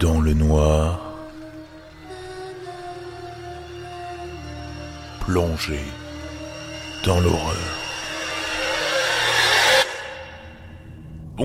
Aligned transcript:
dans 0.00 0.20
le 0.20 0.32
noir, 0.32 1.00
plongé 5.20 5.80
dans 7.04 7.18
l'horreur. 7.20 7.87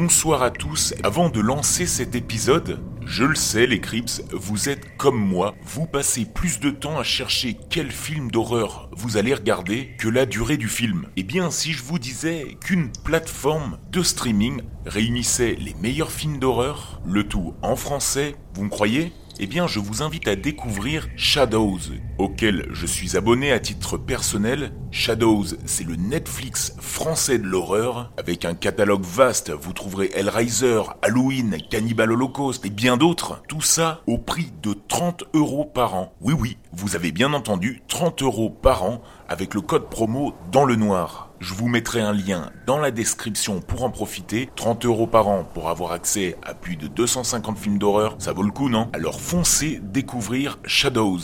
Bonsoir 0.04 0.44
à 0.44 0.52
tous. 0.52 0.94
Avant 1.02 1.30
de 1.30 1.40
lancer 1.40 1.86
cet 1.86 2.14
épisode, 2.14 2.82
je 3.06 3.24
le 3.24 3.36
sais 3.36 3.66
les 3.66 3.80
Crips, 3.80 4.22
vous 4.34 4.68
êtes 4.68 4.98
comme 4.98 5.18
moi, 5.18 5.56
vous 5.64 5.86
passez 5.86 6.26
plus 6.26 6.60
de 6.60 6.72
temps 6.72 7.00
à 7.00 7.04
chercher 7.04 7.58
quel 7.70 7.90
film 7.90 8.30
d'horreur 8.30 8.90
vous 8.98 9.16
allez 9.16 9.34
regarder 9.34 9.91
que 9.98 10.10
la 10.10 10.26
durée 10.26 10.58
du 10.58 10.68
film. 10.68 11.08
Eh 11.16 11.24
bien, 11.24 11.50
si 11.52 11.72
je 11.72 11.84
vous 11.84 12.00
disais 12.00 12.58
qu'une 12.60 12.91
plateforme 13.05 13.77
de 13.94 14.04
streaming 14.04 14.62
réunissait 14.86 15.55
les 15.58 15.74
meilleurs 15.76 16.12
films 16.12 16.38
d'horreur, 16.38 17.02
le 17.05 17.26
tout 17.26 17.54
en 17.62 17.77
français, 17.77 18.35
vous 18.55 18.66
me 18.66 18.70
croyez? 18.70 19.13
Eh 19.40 19.48
bien, 19.48 19.68
je 19.68 19.80
vous 19.80 20.04
invite 20.04 20.28
à 20.28 20.36
découvrir 20.36 21.08
Shadows, 21.16 21.80
auquel 22.18 22.68
je 22.72 22.86
suis 22.86 23.18
abonné 23.18 23.52
à 23.52 23.60
titre 23.60 23.98
personnel. 23.98 24.72
Shadows, 24.91 25.46
c'est 25.66 25.86
le 25.86 25.96
Netflix 25.96 26.76
français 26.80 27.40
de 27.40 27.46
l'horreur. 27.46 28.12
Avec 28.18 28.46
un 28.46 28.54
catalogue 28.54 29.04
vaste, 29.04 29.52
vous 29.52 29.74
trouverez 29.74 30.12
Hellraiser, 30.14 30.82
Halloween, 31.02 31.58
Cannibal 31.70 32.12
Holocaust 32.12 32.66
et 32.66 32.70
bien 32.70 32.98
d'autres. 32.98 33.41
Tout 33.48 33.62
ça 33.62 34.02
au 34.08 34.18
prix 34.18 34.52
de 34.62 34.76
30 34.88 35.26
euros 35.34 35.66
par 35.66 35.96
an. 35.96 36.13
Oui, 36.22 36.34
oui, 36.38 36.58
vous 36.76 36.95
avez 36.95 37.12
bien 37.12 37.34
entendu, 37.34 37.82
30 37.88 38.23
euros 38.23 38.50
par 38.50 38.84
an 38.84 39.02
avec 39.30 39.54
le 39.54 39.62
code 39.62 39.90
promo 39.90 40.34
dans 40.52 40.66
le 40.66 40.76
noir. 40.76 41.29
Je 41.40 41.54
vous 41.54 41.68
mettrai 41.68 42.02
un 42.02 42.13
lien 42.13 42.52
dans 42.66 42.79
la 42.79 42.90
description 42.90 43.62
pour 43.62 43.84
en 43.84 43.91
profiter. 43.91 44.49
30 44.55 44.85
euros 44.85 45.05
par 45.05 45.27
an 45.27 45.44
pour 45.54 45.70
avoir 45.70 45.91
accès 45.91 46.35
à 46.41 46.55
plus 46.55 46.76
de 46.76 46.88
250 46.88 47.57
films 47.60 47.77
d'horreur, 47.77 48.16
ça 48.18 48.34
vaut 48.34 48.44
le 48.44 48.51
coup, 48.51 48.70
non? 48.70 48.90
Alors 48.94 49.21
foncez 49.21 49.79
découvrir 49.84 50.57
Shadows. 50.66 51.20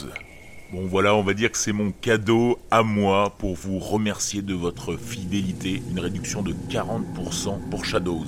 Bon 0.71 0.85
voilà, 0.85 1.15
on 1.15 1.23
va 1.23 1.33
dire 1.33 1.51
que 1.51 1.57
c'est 1.57 1.71
mon 1.71 1.91
cadeau 1.91 2.59
à 2.69 2.83
moi 2.83 3.33
pour 3.39 3.55
vous 3.55 3.79
remercier 3.79 4.43
de 4.43 4.53
votre 4.53 4.97
fidélité. 4.97 5.81
Une 5.89 5.99
réduction 5.99 6.43
de 6.43 6.53
40% 6.69 7.69
pour 7.71 7.85
Shadows. 7.85 8.27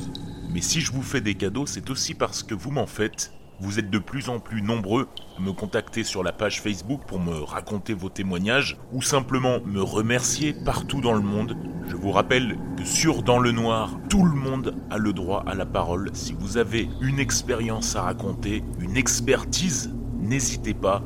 Mais 0.51 0.61
si 0.61 0.81
je 0.81 0.91
vous 0.91 1.03
fais 1.03 1.21
des 1.21 1.35
cadeaux, 1.35 1.67
c'est 1.67 1.91
aussi 1.91 2.15
parce 2.15 2.41
que 2.41 2.55
vous 2.55 2.71
m'en 2.71 2.87
faites 2.87 3.31
vous 3.61 3.77
êtes 3.77 3.91
de 3.91 3.99
plus 3.99 4.29
en 4.29 4.39
plus 4.39 4.63
nombreux 4.63 5.07
à 5.37 5.41
me 5.41 5.51
contacter 5.51 6.03
sur 6.03 6.23
la 6.23 6.31
page 6.31 6.61
Facebook 6.61 7.01
pour 7.05 7.19
me 7.19 7.43
raconter 7.43 7.93
vos 7.93 8.09
témoignages 8.09 8.77
ou 8.91 9.03
simplement 9.03 9.59
me 9.65 9.83
remercier 9.83 10.53
partout 10.65 10.99
dans 10.99 11.13
le 11.13 11.21
monde. 11.21 11.55
Je 11.87 11.95
vous 11.95 12.11
rappelle 12.11 12.57
que 12.75 12.83
sur 12.83 13.21
Dans 13.21 13.37
le 13.37 13.51
Noir, 13.51 13.99
tout 14.09 14.25
le 14.25 14.33
monde 14.33 14.73
a 14.89 14.97
le 14.97 15.13
droit 15.13 15.43
à 15.45 15.53
la 15.53 15.67
parole. 15.67 16.09
Si 16.13 16.33
vous 16.33 16.57
avez 16.57 16.89
une 17.01 17.19
expérience 17.19 17.95
à 17.95 18.01
raconter, 18.01 18.63
une 18.79 18.97
expertise, 18.97 19.91
n'hésitez 20.19 20.73
pas, 20.73 21.03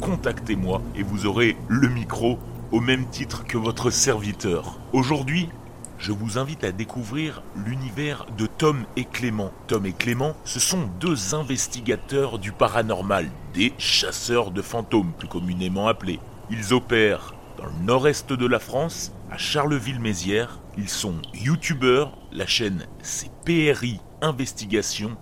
contactez-moi 0.00 0.82
et 0.94 1.02
vous 1.02 1.26
aurez 1.26 1.56
le 1.66 1.88
micro 1.88 2.38
au 2.70 2.80
même 2.80 3.06
titre 3.06 3.44
que 3.44 3.58
votre 3.58 3.90
serviteur. 3.90 4.78
Aujourd'hui, 4.92 5.48
je 5.98 6.12
vous 6.12 6.38
invite 6.38 6.64
à 6.64 6.72
découvrir 6.72 7.42
l'univers 7.56 8.26
de 8.36 8.46
Tom 8.46 8.84
et 8.96 9.04
Clément. 9.04 9.52
Tom 9.66 9.86
et 9.86 9.92
Clément, 9.92 10.34
ce 10.44 10.60
sont 10.60 10.88
deux 11.00 11.34
investigateurs 11.34 12.38
du 12.38 12.52
paranormal, 12.52 13.28
des 13.54 13.72
chasseurs 13.78 14.50
de 14.50 14.62
fantômes 14.62 15.12
plus 15.18 15.28
communément 15.28 15.88
appelés. 15.88 16.20
Ils 16.50 16.74
opèrent 16.74 17.34
dans 17.56 17.66
le 17.66 17.84
nord-est 17.84 18.32
de 18.32 18.46
la 18.46 18.58
France, 18.58 19.12
à 19.30 19.38
Charleville-Mézières. 19.38 20.60
Ils 20.78 20.88
sont 20.88 21.16
youtubeurs, 21.34 22.16
la 22.32 22.46
chaîne 22.46 22.86
c'est 23.02 23.30
PRI 23.44 24.00
Investigation. 24.22 25.16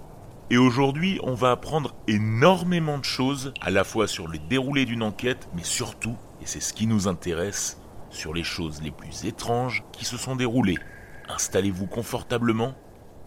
Et 0.50 0.56
aujourd'hui, 0.56 1.19
on 1.22 1.34
va 1.34 1.53
apprendre 1.53 1.94
énormément 2.06 2.99
de 2.99 3.04
choses, 3.04 3.53
à 3.60 3.70
la 3.70 3.82
fois 3.82 4.06
sur 4.06 4.28
le 4.28 4.38
déroulé 4.38 4.84
d'une 4.84 5.03
enquête, 5.03 5.49
mais 5.56 5.65
surtout, 5.65 6.16
et 6.43 6.47
c'est 6.47 6.60
ce 6.60 6.75
qui 6.75 6.87
nous 6.87 7.09
intéresse, 7.09 7.81
sur 8.14 8.32
les 8.32 8.44
choses 8.44 8.80
les 8.82 8.91
plus 8.91 9.25
étranges 9.25 9.84
qui 9.92 10.04
se 10.04 10.16
sont 10.16 10.36
déroulées. 10.36 10.78
Installez-vous 11.28 11.86
confortablement 11.86 12.75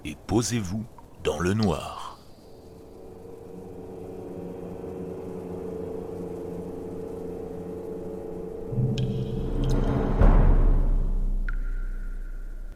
et 0.05 0.15
posez-vous 0.27 0.85
dans 1.23 1.39
le 1.39 1.53
noir. 1.53 2.19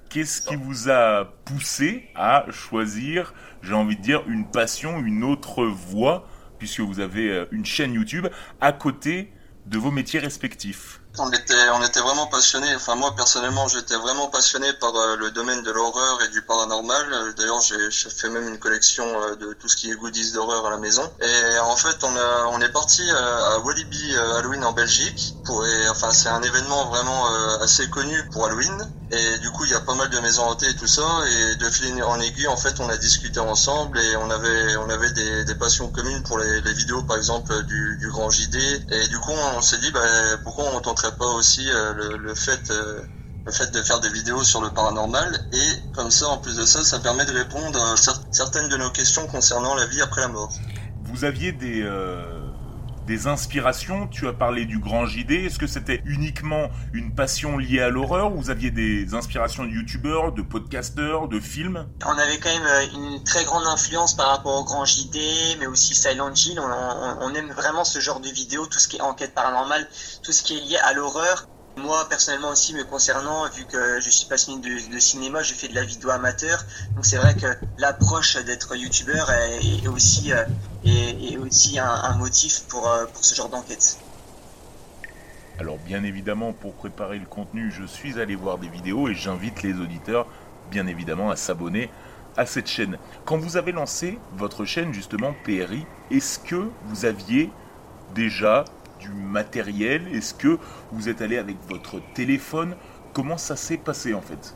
Qu'est-ce 0.10 0.42
qui 0.42 0.58
vous 0.58 0.90
a 0.90 1.24
poussé 1.46 2.10
à 2.16 2.46
choisir, 2.50 3.34
j'ai 3.62 3.74
envie 3.74 3.96
de 3.96 4.02
dire, 4.02 4.24
une 4.28 4.46
passion, 4.46 5.00
une 5.00 5.24
autre 5.24 5.64
voie, 5.64 6.28
puisque 6.60 6.82
vous 6.82 7.00
avez 7.00 7.30
euh, 7.30 7.46
une 7.52 7.66
chaîne 7.66 7.94
YouTube 7.94 8.28
à 8.60 8.74
côté 8.74 9.32
de 9.68 9.78
vos 9.78 9.90
métiers 9.90 10.20
respectifs? 10.20 11.01
On 11.18 11.32
était, 11.32 11.70
on 11.74 11.84
était 11.84 12.00
vraiment 12.00 12.28
passionnés. 12.28 12.74
Enfin, 12.76 12.96
moi 12.96 13.14
personnellement, 13.16 13.68
j'étais 13.68 13.96
vraiment 13.96 14.28
passionné 14.28 14.72
par 14.74 14.96
euh, 14.96 15.18
le 15.18 15.32
domaine 15.32 15.62
de 15.64 15.72
l'horreur 15.72 16.22
et 16.24 16.30
du 16.30 16.42
paranormal. 16.42 17.34
D'ailleurs, 17.38 17.62
j'ai 17.62 18.10
fait 18.10 18.30
même 18.30 18.48
une 18.48 18.60
collection 18.60 19.06
euh, 19.06 19.36
de 19.36 19.54
tout 19.54 19.68
ce 19.68 19.76
qui 19.76 19.92
est 19.92 19.96
goodies 19.96 20.32
d'horreur 20.32 20.66
à 20.66 20.70
la 20.70 20.78
maison. 20.78 21.04
Et 21.22 21.60
en 21.60 21.76
fait, 21.76 22.04
on 22.04 22.16
a, 22.16 22.46
on 22.52 22.62
est 22.62 22.72
parti 22.72 23.04
euh, 23.10 23.56
à 23.56 23.60
Walibi 23.60 24.16
Halloween 24.38 24.64
en 24.64 24.72
Belgique. 24.72 25.36
Pour, 25.52 25.66
enfin, 25.90 26.12
c'est 26.12 26.30
un 26.30 26.42
événement 26.42 26.86
vraiment 26.88 27.28
assez 27.60 27.90
connu 27.90 28.16
pour 28.32 28.46
Halloween. 28.46 28.90
Et 29.12 29.40
du 29.40 29.50
coup, 29.52 29.66
il 29.66 29.72
y 29.72 29.74
a 29.74 29.82
pas 29.82 29.96
mal 29.96 30.10
de 30.10 30.18
maisons 30.20 30.44
hantées 30.44 30.70
et 30.70 30.76
tout 30.78 30.88
ça. 30.88 31.04
Et 31.28 31.56
de 31.58 31.70
fil 31.70 32.02
en 32.04 32.22
aiguille, 32.22 32.48
en 32.48 32.56
fait, 32.56 32.80
on 32.80 32.88
a 32.88 32.96
discuté 32.96 33.42
ensemble 33.42 34.00
et 34.00 34.16
on 34.16 34.30
avait, 34.30 34.78
on 34.78 34.90
avait 34.90 35.12
des, 35.12 35.56
passions 35.56 35.90
communes 35.90 36.24
pour 36.24 36.40
les, 36.40 36.74
vidéos, 36.74 37.04
par 37.04 37.18
exemple, 37.18 37.52
du, 37.66 37.98
du 38.00 38.08
Grand 38.08 38.30
JD. 38.30 38.56
Et 38.92 39.08
du 39.10 39.20
coup, 39.20 39.34
on 39.58 39.62
s'est 39.62 39.80
dit, 39.80 39.92
bah, 39.92 40.00
pourquoi 40.46 40.74
on 40.74 40.80
tenterait 40.80 41.18
pas 41.18 41.28
aussi 41.28 41.70
euh, 41.70 42.18
le, 42.18 42.34
fait 42.34 42.72
euh, 42.72 43.02
le 43.46 43.52
fait 43.52 43.72
de 43.72 43.82
faire 43.82 44.00
des 44.00 44.10
vidéos 44.10 44.46
sur 44.46 44.62
le 44.62 44.70
paranormal 44.70 45.38
et 45.52 45.94
comme 45.94 46.12
ça 46.12 46.28
en 46.28 46.38
plus 46.38 46.56
de 46.56 46.66
ça 46.66 46.84
ça 46.84 47.00
permet 47.00 47.26
de 47.26 47.34
répondre 47.34 47.82
à 47.82 47.96
certaines 48.32 48.70
de 48.70 48.78
nos 48.78 48.92
questions 48.92 49.28
concernant 49.28 49.76
la 49.76 49.86
vie 49.88 50.02
après 50.02 50.22
la 50.22 50.28
mort. 50.30 50.54
Vous 51.04 51.26
aviez 51.26 51.52
des 51.52 51.82
euh, 51.82 52.41
des 53.06 53.28
inspirations 53.28 54.08
Tu 54.08 54.28
as 54.28 54.34
parlé 54.34 54.66
du 54.66 54.80
grand 54.80 55.06
JD. 55.06 55.32
Est-ce 55.32 55.60
que 55.60 55.68
c'était 55.68 56.02
uniquement 56.06 56.70
une 56.94 57.14
passion 57.14 57.58
liée 57.58 57.82
à 57.82 57.90
l'horreur 57.90 58.34
ou 58.34 58.42
vous 58.42 58.50
aviez 58.50 58.72
des 58.72 59.14
inspirations 59.14 59.64
de 59.64 59.70
youtubeurs, 59.70 60.32
de 60.32 60.42
podcasteurs, 60.42 61.28
de 61.28 61.40
films? 61.40 61.88
On 62.06 62.18
avait 62.18 62.38
quand 62.38 62.50
même 62.50 62.66
euh, 62.66 62.86
une 62.94 63.24
très 63.24 63.44
grande 63.44 63.66
influence 63.68 64.16
par 64.16 64.28
rapport 64.30 64.60
au 64.60 64.64
grand 64.64 64.86
JD, 64.86 65.18
mais 65.60 65.68
aussi 65.68 65.96
Silent 65.96 66.34
Hill. 66.34 66.60
On, 66.60 67.18
on, 67.22 67.34
aime 67.34 67.52
vraiment 67.52 67.84
ce 67.84 68.00
genre 68.00 68.20
de 68.20 68.30
vidéos, 68.30 68.66
tout 68.66 68.80
ce 68.80 68.88
qui 68.88 68.98
est 68.98 69.02
enquête 69.02 69.34
paranormale, 69.34 69.88
tout 70.24 70.32
ce 70.32 70.44
qui 70.44 70.58
est 70.58 70.62
lié 70.62 70.78
à 70.78 70.94
l'horreur. 70.94 71.48
Moi, 71.78 72.08
personnellement 72.10 72.50
aussi, 72.50 72.74
me 72.74 72.84
concernant, 72.84 73.50
vu 73.50 73.66
que 73.66 74.02
je 74.02 74.10
suis 74.10 74.28
passionné 74.28 74.62
de, 74.90 75.00
cinéma, 75.00 75.42
je 75.42 75.54
fais 75.54 75.70
de 75.70 75.76
la 75.76 75.84
vidéo 75.84 76.10
amateur. 76.10 76.66
Donc 76.96 77.06
c'est 77.06 77.18
vrai 77.18 77.34
que 77.34 77.48
l'approche 77.78 78.36
d'être 78.44 78.76
youtubeur 78.76 79.32
est, 79.32 79.88
aussi, 79.88 80.34
est, 80.86 81.38
aussi 81.38 81.80
un, 81.80 82.18
motif 82.18 82.64
pour, 82.68 82.88
euh, 82.88 83.06
pour 83.06 83.24
ce 83.24 83.36
genre 83.36 83.50
d'enquête. 83.50 83.98
Alors 85.60 85.78
bien 85.78 86.04
évidemment, 86.04 86.54
pour 86.54 86.74
préparer 86.74 87.20
le 87.20 87.26
contenu, 87.26 87.72
je 87.72 87.86
suis 87.86 88.20
allé 88.20 88.36
voir 88.36 88.58
des 88.58 88.68
vidéos 88.68 89.08
et 89.08 89.14
j'invite 89.14 89.62
les 89.64 89.74
auditeurs, 89.74 90.26
bien 90.72 90.88
évidemment, 90.88 91.30
à 91.30 91.36
s'abonner 91.36 91.90
à 92.38 92.46
cette 92.46 92.68
chaîne. 92.68 92.98
Quand 93.26 93.38
vous 93.38 93.58
avez 93.58 93.72
lancé 93.72 94.18
votre 94.38 94.66
chaîne, 94.66 94.94
justement, 94.94 95.34
PRI, 95.44 95.86
est-ce 96.10 96.40
que 96.40 96.70
vous 96.86 97.06
aviez 97.06 97.52
déjà 98.16 98.66
du 99.00 99.10
matériel? 99.10 100.08
Est-ce 100.16 100.34
que 100.34 100.58
vous 100.92 101.10
êtes 101.10 101.22
allé 101.22 101.38
avec 101.38 101.58
votre 101.70 102.00
téléphone? 102.14 102.76
Comment 103.14 103.38
ça 103.38 103.56
s'est 103.56 103.78
passé 103.78 104.14
en 104.14 104.22
fait? 104.22 104.56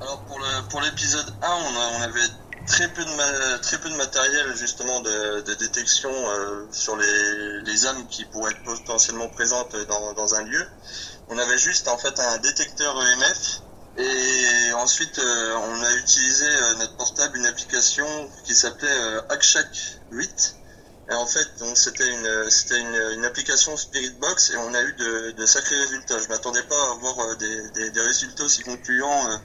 Alors 0.00 0.22
pour 0.70 0.80
l'épisode 0.82 1.34
1, 1.42 1.46
on, 1.48 2.02
avait 2.02 2.20
très 2.66 2.88
peu, 2.88 3.04
de 3.04 3.56
très 3.58 3.78
peu 3.78 3.88
de 3.88 3.96
matériel 3.96 4.54
justement 4.56 5.00
de, 5.00 5.54
détection 5.54 6.10
euh, 6.10 6.66
sur 6.70 6.96
les, 6.96 7.86
âmes 7.86 8.06
qui 8.08 8.24
pourraient 8.24 8.52
être 8.52 8.64
potentiellement 8.64 9.28
présentes 9.28 9.76
dans, 10.16 10.34
un 10.34 10.42
lieu. 10.42 10.66
On 11.28 11.38
avait 11.38 11.58
juste 11.58 11.88
en 11.88 11.98
fait 11.98 12.18
un 12.18 12.38
détecteur 12.38 13.00
EMF 13.00 13.62
et 13.98 14.72
ensuite 14.74 15.18
euh, 15.18 15.56
on 15.56 15.82
a 15.82 15.94
utilisé 15.94 16.46
euh, 16.46 16.74
notre 16.74 16.96
portable 16.96 17.38
une 17.38 17.46
application 17.46 18.06
qui 18.44 18.54
s'appelait 18.54 18.98
Hackshak 19.28 19.68
8 20.10 20.56
et 21.08 21.14
en 21.14 21.26
fait, 21.26 21.46
c'était 21.74 22.10
une 22.10 22.50
c'était 22.50 22.80
une, 22.80 23.18
une, 23.18 23.24
application 23.24 23.76
Spirit 23.76 24.10
Box 24.20 24.50
et 24.50 24.56
on 24.56 24.74
a 24.74 24.82
eu 24.82 24.92
de, 24.94 25.30
de 25.32 25.46
sacrés 25.46 25.76
résultats. 25.76 26.18
Je 26.18 26.28
m'attendais 26.28 26.64
pas 26.64 26.74
à 26.74 26.92
avoir 26.94 27.20
euh, 27.20 27.34
des, 27.36 27.90
des, 27.90 28.00
résultats 28.00 28.42
aussi 28.42 28.62
concluants 28.64 29.40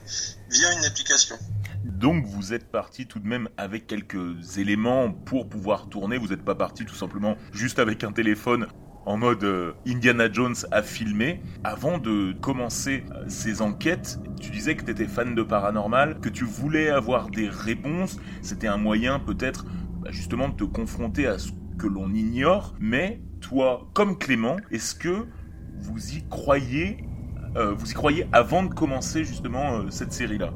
via 0.50 0.72
une 0.72 0.84
application. 0.84 1.38
Donc 1.84 2.24
vous 2.24 2.52
êtes 2.52 2.70
parti 2.70 3.06
tout 3.06 3.18
de 3.18 3.26
même 3.26 3.48
avec 3.56 3.86
quelques 3.86 4.58
éléments 4.58 5.12
pour 5.12 5.48
pouvoir 5.48 5.88
tourner. 5.88 6.18
Vous 6.18 6.28
n'êtes 6.28 6.44
pas 6.44 6.54
parti 6.54 6.84
tout 6.84 6.94
simplement 6.94 7.36
juste 7.52 7.78
avec 7.78 8.04
un 8.04 8.12
téléphone 8.12 8.66
en 9.04 9.16
mode 9.16 9.42
euh, 9.44 9.72
Indiana 9.86 10.30
Jones 10.32 10.54
à 10.70 10.82
filmer. 10.82 11.40
Avant 11.64 11.98
de 11.98 12.32
commencer 12.40 13.04
ces 13.28 13.62
enquêtes, 13.62 14.20
tu 14.40 14.50
disais 14.50 14.76
que 14.76 14.84
tu 14.84 14.90
étais 14.90 15.06
fan 15.06 15.34
de 15.34 15.42
paranormal, 15.42 16.20
que 16.20 16.28
tu 16.28 16.44
voulais 16.44 16.88
avoir 16.88 17.30
des 17.30 17.48
réponses. 17.48 18.18
C'était 18.42 18.68
un 18.68 18.76
moyen 18.76 19.18
peut-être 19.18 19.64
bah, 20.00 20.10
justement 20.10 20.48
de 20.48 20.54
te 20.54 20.64
confronter 20.64 21.26
à 21.26 21.38
ce 21.38 21.50
que 21.78 21.86
l'on 21.86 22.12
ignore, 22.12 22.74
mais 22.78 23.20
toi, 23.40 23.88
comme 23.92 24.18
Clément, 24.18 24.56
est-ce 24.70 24.94
que 24.94 25.26
vous 25.78 26.16
y 26.16 26.22
croyez, 26.28 26.98
euh, 27.56 27.72
vous 27.72 27.90
y 27.90 27.94
croyez 27.94 28.26
avant 28.32 28.62
de 28.62 28.72
commencer 28.72 29.24
justement 29.24 29.78
euh, 29.78 29.90
cette 29.90 30.12
série-là? 30.12 30.52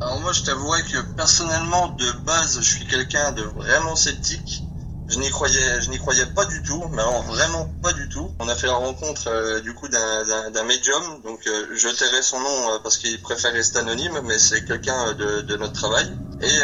Alors 0.00 0.18
moi, 0.20 0.32
je 0.32 0.42
t'avouerais 0.42 0.82
que 0.82 0.98
personnellement, 1.14 1.88
de 1.88 2.10
base, 2.24 2.56
je 2.56 2.64
suis 2.66 2.86
quelqu'un 2.86 3.32
de 3.32 3.42
vraiment 3.42 3.94
sceptique. 3.96 4.64
Je 5.08 5.18
n'y 5.18 5.28
croyais, 5.28 5.82
je 5.82 5.90
n'y 5.90 5.98
croyais 5.98 6.24
pas 6.24 6.46
du 6.46 6.62
tout, 6.62 6.82
mais 6.92 7.02
alors 7.02 7.22
vraiment 7.24 7.68
pas 7.82 7.92
du 7.92 8.08
tout. 8.08 8.32
On 8.38 8.48
a 8.48 8.54
fait 8.54 8.68
la 8.68 8.74
rencontre 8.74 9.28
euh, 9.28 9.60
du 9.60 9.74
coup 9.74 9.88
d'un, 9.88 10.50
d'un, 10.50 10.62
médium, 10.62 11.20
donc 11.22 11.44
euh, 11.48 11.66
je 11.74 11.88
tairai 11.88 12.22
son 12.22 12.38
nom 12.38 12.70
euh, 12.70 12.78
parce 12.78 12.96
qu'il 12.96 13.20
préfère 13.20 13.52
rester 13.52 13.80
anonyme, 13.80 14.20
mais 14.24 14.38
c'est 14.38 14.64
quelqu'un 14.64 15.12
de, 15.14 15.40
de, 15.40 15.56
notre 15.56 15.72
travail. 15.72 16.06
Et 16.40 16.60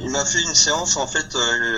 il 0.00 0.10
m'a 0.10 0.24
fait 0.24 0.42
une 0.42 0.54
séance 0.54 0.96
en 0.96 1.08
fait 1.08 1.34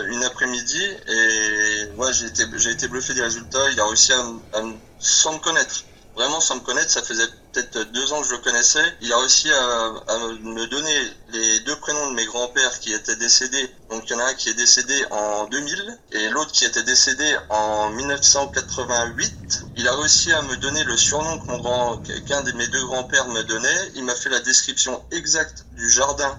une 0.08 0.24
après-midi 0.24 0.82
et 1.08 1.86
moi 1.96 2.12
j'ai 2.12 2.26
été, 2.26 2.44
j'ai 2.56 2.70
été 2.70 2.88
bluffé 2.88 3.14
des 3.14 3.22
résultats. 3.22 3.70
Il 3.70 3.80
a 3.80 3.86
réussi 3.86 4.12
à, 4.12 4.20
à 4.58 4.62
sans 4.98 5.32
me 5.32 5.38
connaître 5.38 5.84
vraiment 6.14 6.40
sans 6.40 6.56
me 6.56 6.60
connaître, 6.60 6.90
ça 6.90 7.02
faisait 7.02 7.28
peut-être 7.54 7.92
deux 7.92 8.12
ans 8.12 8.20
que 8.20 8.26
je 8.26 8.32
le 8.32 8.38
connaissais. 8.38 8.84
Il 9.00 9.12
a 9.12 9.18
réussi 9.18 9.50
à, 9.52 10.18
me 10.42 10.66
donner 10.66 11.12
les 11.28 11.60
deux 11.60 11.76
prénoms 11.76 12.10
de 12.10 12.14
mes 12.14 12.26
grands-pères 12.26 12.80
qui 12.80 12.92
étaient 12.92 13.16
décédés. 13.16 13.70
Donc 13.90 14.02
il 14.06 14.12
y 14.12 14.16
en 14.16 14.18
a 14.18 14.24
un 14.24 14.34
qui 14.34 14.48
est 14.48 14.54
décédé 14.54 15.04
en 15.10 15.46
2000 15.46 15.98
et 16.12 16.28
l'autre 16.30 16.52
qui 16.52 16.64
était 16.64 16.82
décédé 16.82 17.36
en 17.48 17.90
1988. 17.90 19.66
Il 19.76 19.88
a 19.88 19.96
réussi 19.96 20.32
à 20.32 20.42
me 20.42 20.56
donner 20.56 20.82
le 20.84 20.96
surnom 20.96 21.38
que 21.38 21.50
mon 21.50 21.58
grand, 21.58 22.02
qu'un 22.26 22.42
de 22.42 22.52
mes 22.52 22.66
deux 22.68 22.84
grands-pères 22.84 23.28
me 23.28 23.42
donnait. 23.42 23.92
Il 23.94 24.04
m'a 24.04 24.14
fait 24.14 24.30
la 24.30 24.40
description 24.40 25.04
exacte 25.10 25.66
du 25.72 25.88
jardin 25.88 26.38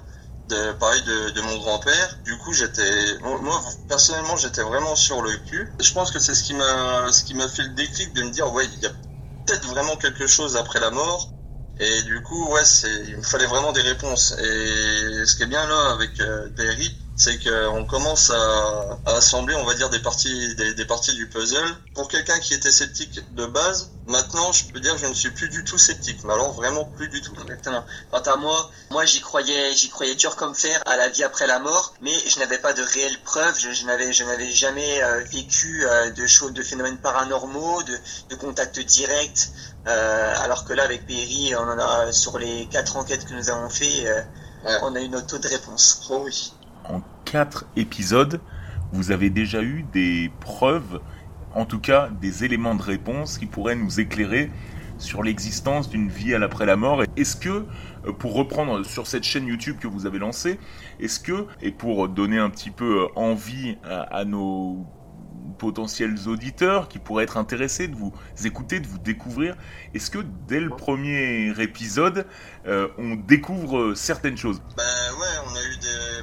de 0.50 0.74
pareil 0.74 1.02
de, 1.04 1.32
de 1.32 1.42
mon 1.42 1.58
grand-père. 1.58 2.18
Du 2.24 2.38
coup, 2.38 2.54
j'étais 2.54 3.18
moi 3.22 3.64
personnellement, 3.88 4.36
j'étais 4.38 4.62
vraiment 4.62 4.96
sur 4.96 5.22
le 5.22 5.36
cul. 5.38 5.74
Je 5.80 5.92
pense 5.92 6.12
que 6.12 6.20
c'est 6.20 6.36
ce 6.36 6.44
qui 6.44 6.54
m'a 6.54 7.12
ce 7.12 7.24
qui 7.24 7.34
m'a 7.34 7.48
fait 7.48 7.64
le 7.64 7.70
déclic 7.70 8.14
de 8.14 8.24
me 8.24 8.30
dire 8.30 8.52
ouais, 8.54 8.66
il 8.66 8.80
y 8.84 8.86
a 8.86 8.92
peut-être 9.46 9.68
vraiment 9.68 9.98
quelque 9.98 10.28
chose 10.28 10.58
après 10.58 10.80
la 10.80 10.92
mort. 10.92 11.34
Et 11.78 12.04
du 12.04 12.22
coup, 12.24 12.52
ouais, 12.54 12.64
il 13.08 13.18
me 13.18 13.24
fallait 13.24 13.48
vraiment 13.48 13.74
des 13.74 13.82
réponses. 13.82 14.32
Et 14.40 15.26
ce 15.26 15.36
qui 15.36 15.44
est 15.44 15.48
bien 15.48 15.68
là 15.68 15.92
avec 15.92 16.20
euh, 16.22 16.50
c'est 17.16 17.40
qu'on 17.40 17.86
commence 17.86 18.30
à, 18.30 19.00
à, 19.06 19.14
assembler, 19.16 19.56
on 19.56 19.64
va 19.64 19.74
dire, 19.74 19.90
des 19.90 20.00
parties, 20.00 20.54
des, 20.56 20.74
des 20.74 20.86
parties 20.86 21.14
du 21.14 21.28
puzzle. 21.28 21.76
Pour 21.94 22.10
quelqu'un 22.10 22.40
qui 22.40 22.54
était 22.54 22.72
sceptique 22.72 23.22
de 23.36 23.46
base, 23.46 23.92
maintenant, 24.08 24.52
je 24.52 24.66
peux 24.66 24.82
dire 24.82 24.94
que 24.94 25.00
je 25.00 25.08
ne 25.08 25.14
suis 25.14 25.32
plus 25.32 25.48
du 25.48 25.64
tout 25.64 25.78
sceptique. 25.78 26.24
Mais 26.26 26.34
alors, 26.34 26.54
vraiment 26.54 26.84
plus 26.84 27.08
du 27.08 27.22
tout. 27.22 27.34
Exactement. 27.42 27.86
Quant 28.12 28.20
à 28.20 28.36
moi, 28.36 28.70
moi, 28.92 29.06
j'y 29.06 29.22
croyais, 29.22 29.74
j'y 29.74 29.90
croyais 29.90 30.16
dur 30.16 30.36
comme 30.36 30.54
fer 30.54 30.82
à 30.86 30.98
la 30.98 31.08
vie 31.08 31.24
après 31.24 31.48
la 31.48 31.60
mort, 31.60 31.94
mais 32.02 32.14
je 32.28 32.38
n'avais 32.40 32.58
pas 32.58 32.74
de 32.74 32.82
réelles 32.82 33.20
preuves. 33.24 33.58
Je, 33.60 33.72
je 33.72 33.86
n'avais, 33.86 34.12
je 34.12 34.26
n'avais 34.26 34.52
jamais 34.52 35.02
euh, 35.02 35.24
vécu 35.32 35.86
euh, 35.86 36.12
de 36.12 36.28
choses, 36.28 36.52
de 36.52 36.64
phénomènes 36.64 36.98
paranormaux, 36.98 37.82
de, 37.84 37.98
de 38.30 38.36
contacts 38.36 38.80
directs. 38.80 39.50
Euh, 39.88 40.34
alors 40.42 40.66
que 40.66 40.74
là, 40.74 40.84
avec 40.84 41.06
Perry, 41.06 41.54
on 41.56 41.60
en 41.60 41.80
a 41.80 42.12
sur 42.12 42.40
les 42.40 42.68
quatre 42.68 42.98
enquêtes 42.98 43.26
que 43.26 43.34
nous 43.34 43.50
avons 43.50 43.70
fait, 43.70 44.06
euh, 44.06 44.22
ouais. 44.66 44.80
on 44.82 44.96
a 44.96 45.00
eu 45.00 45.08
notre 45.08 45.28
taux 45.28 45.38
de 45.38 45.48
réponse. 45.48 46.08
Oh 46.10 46.24
oui 46.26 46.52
en 46.90 47.02
quatre 47.26 47.66
épisodes, 47.76 48.40
vous 48.92 49.12
avez 49.12 49.30
déjà 49.30 49.62
eu 49.62 49.86
des 49.94 50.32
preuves, 50.40 51.02
en 51.54 51.66
tout 51.66 51.80
cas 51.80 52.10
des 52.22 52.44
éléments 52.44 52.76
de 52.76 52.82
réponse 52.82 53.38
qui 53.38 53.46
pourraient 53.46 53.76
nous 53.76 54.00
éclairer 54.00 54.52
sur 54.98 55.24
l'existence 55.24 55.90
d'une 55.90 56.08
vie 56.08 56.34
à 56.34 56.40
l'après 56.40 56.66
la 56.66 56.78
mort. 56.78 57.04
Est-ce 57.18 57.36
que, 57.36 57.66
pour 58.20 58.34
reprendre 58.34 58.86
sur 58.86 59.08
cette 59.08 59.24
chaîne 59.24 59.48
YouTube 59.48 59.78
que 59.80 59.88
vous 59.88 60.06
avez 60.06 60.20
lancée, 60.20 60.60
est-ce 61.00 61.20
que, 61.20 61.48
et 61.62 61.72
pour 61.72 62.08
donner 62.08 62.38
un 62.38 62.50
petit 62.50 62.72
peu 62.72 63.08
envie 63.16 63.78
à, 63.84 64.02
à 64.02 64.26
nos 64.26 64.86
potentiels 65.58 66.28
auditeurs 66.28 66.88
qui 66.88 67.00
pourraient 67.00 67.24
être 67.24 67.38
intéressés 67.38 67.88
de 67.88 67.96
vous 67.96 68.14
écouter, 68.44 68.80
de 68.80 68.88
vous 68.88 68.98
découvrir. 68.98 69.56
Est-ce 69.94 70.10
que 70.12 70.20
dès 70.48 70.60
le 70.60 70.70
premier 70.70 71.54
épisode, 71.62 72.26
euh, 72.68 72.88
on 72.98 73.16
découvre 73.16 73.94
certaines 73.96 74.38
choses? 74.38 74.62
Ben 74.78 74.84
ouais, 75.20 75.28
on 75.48 75.56
a 75.56 75.64
eu 75.64 75.76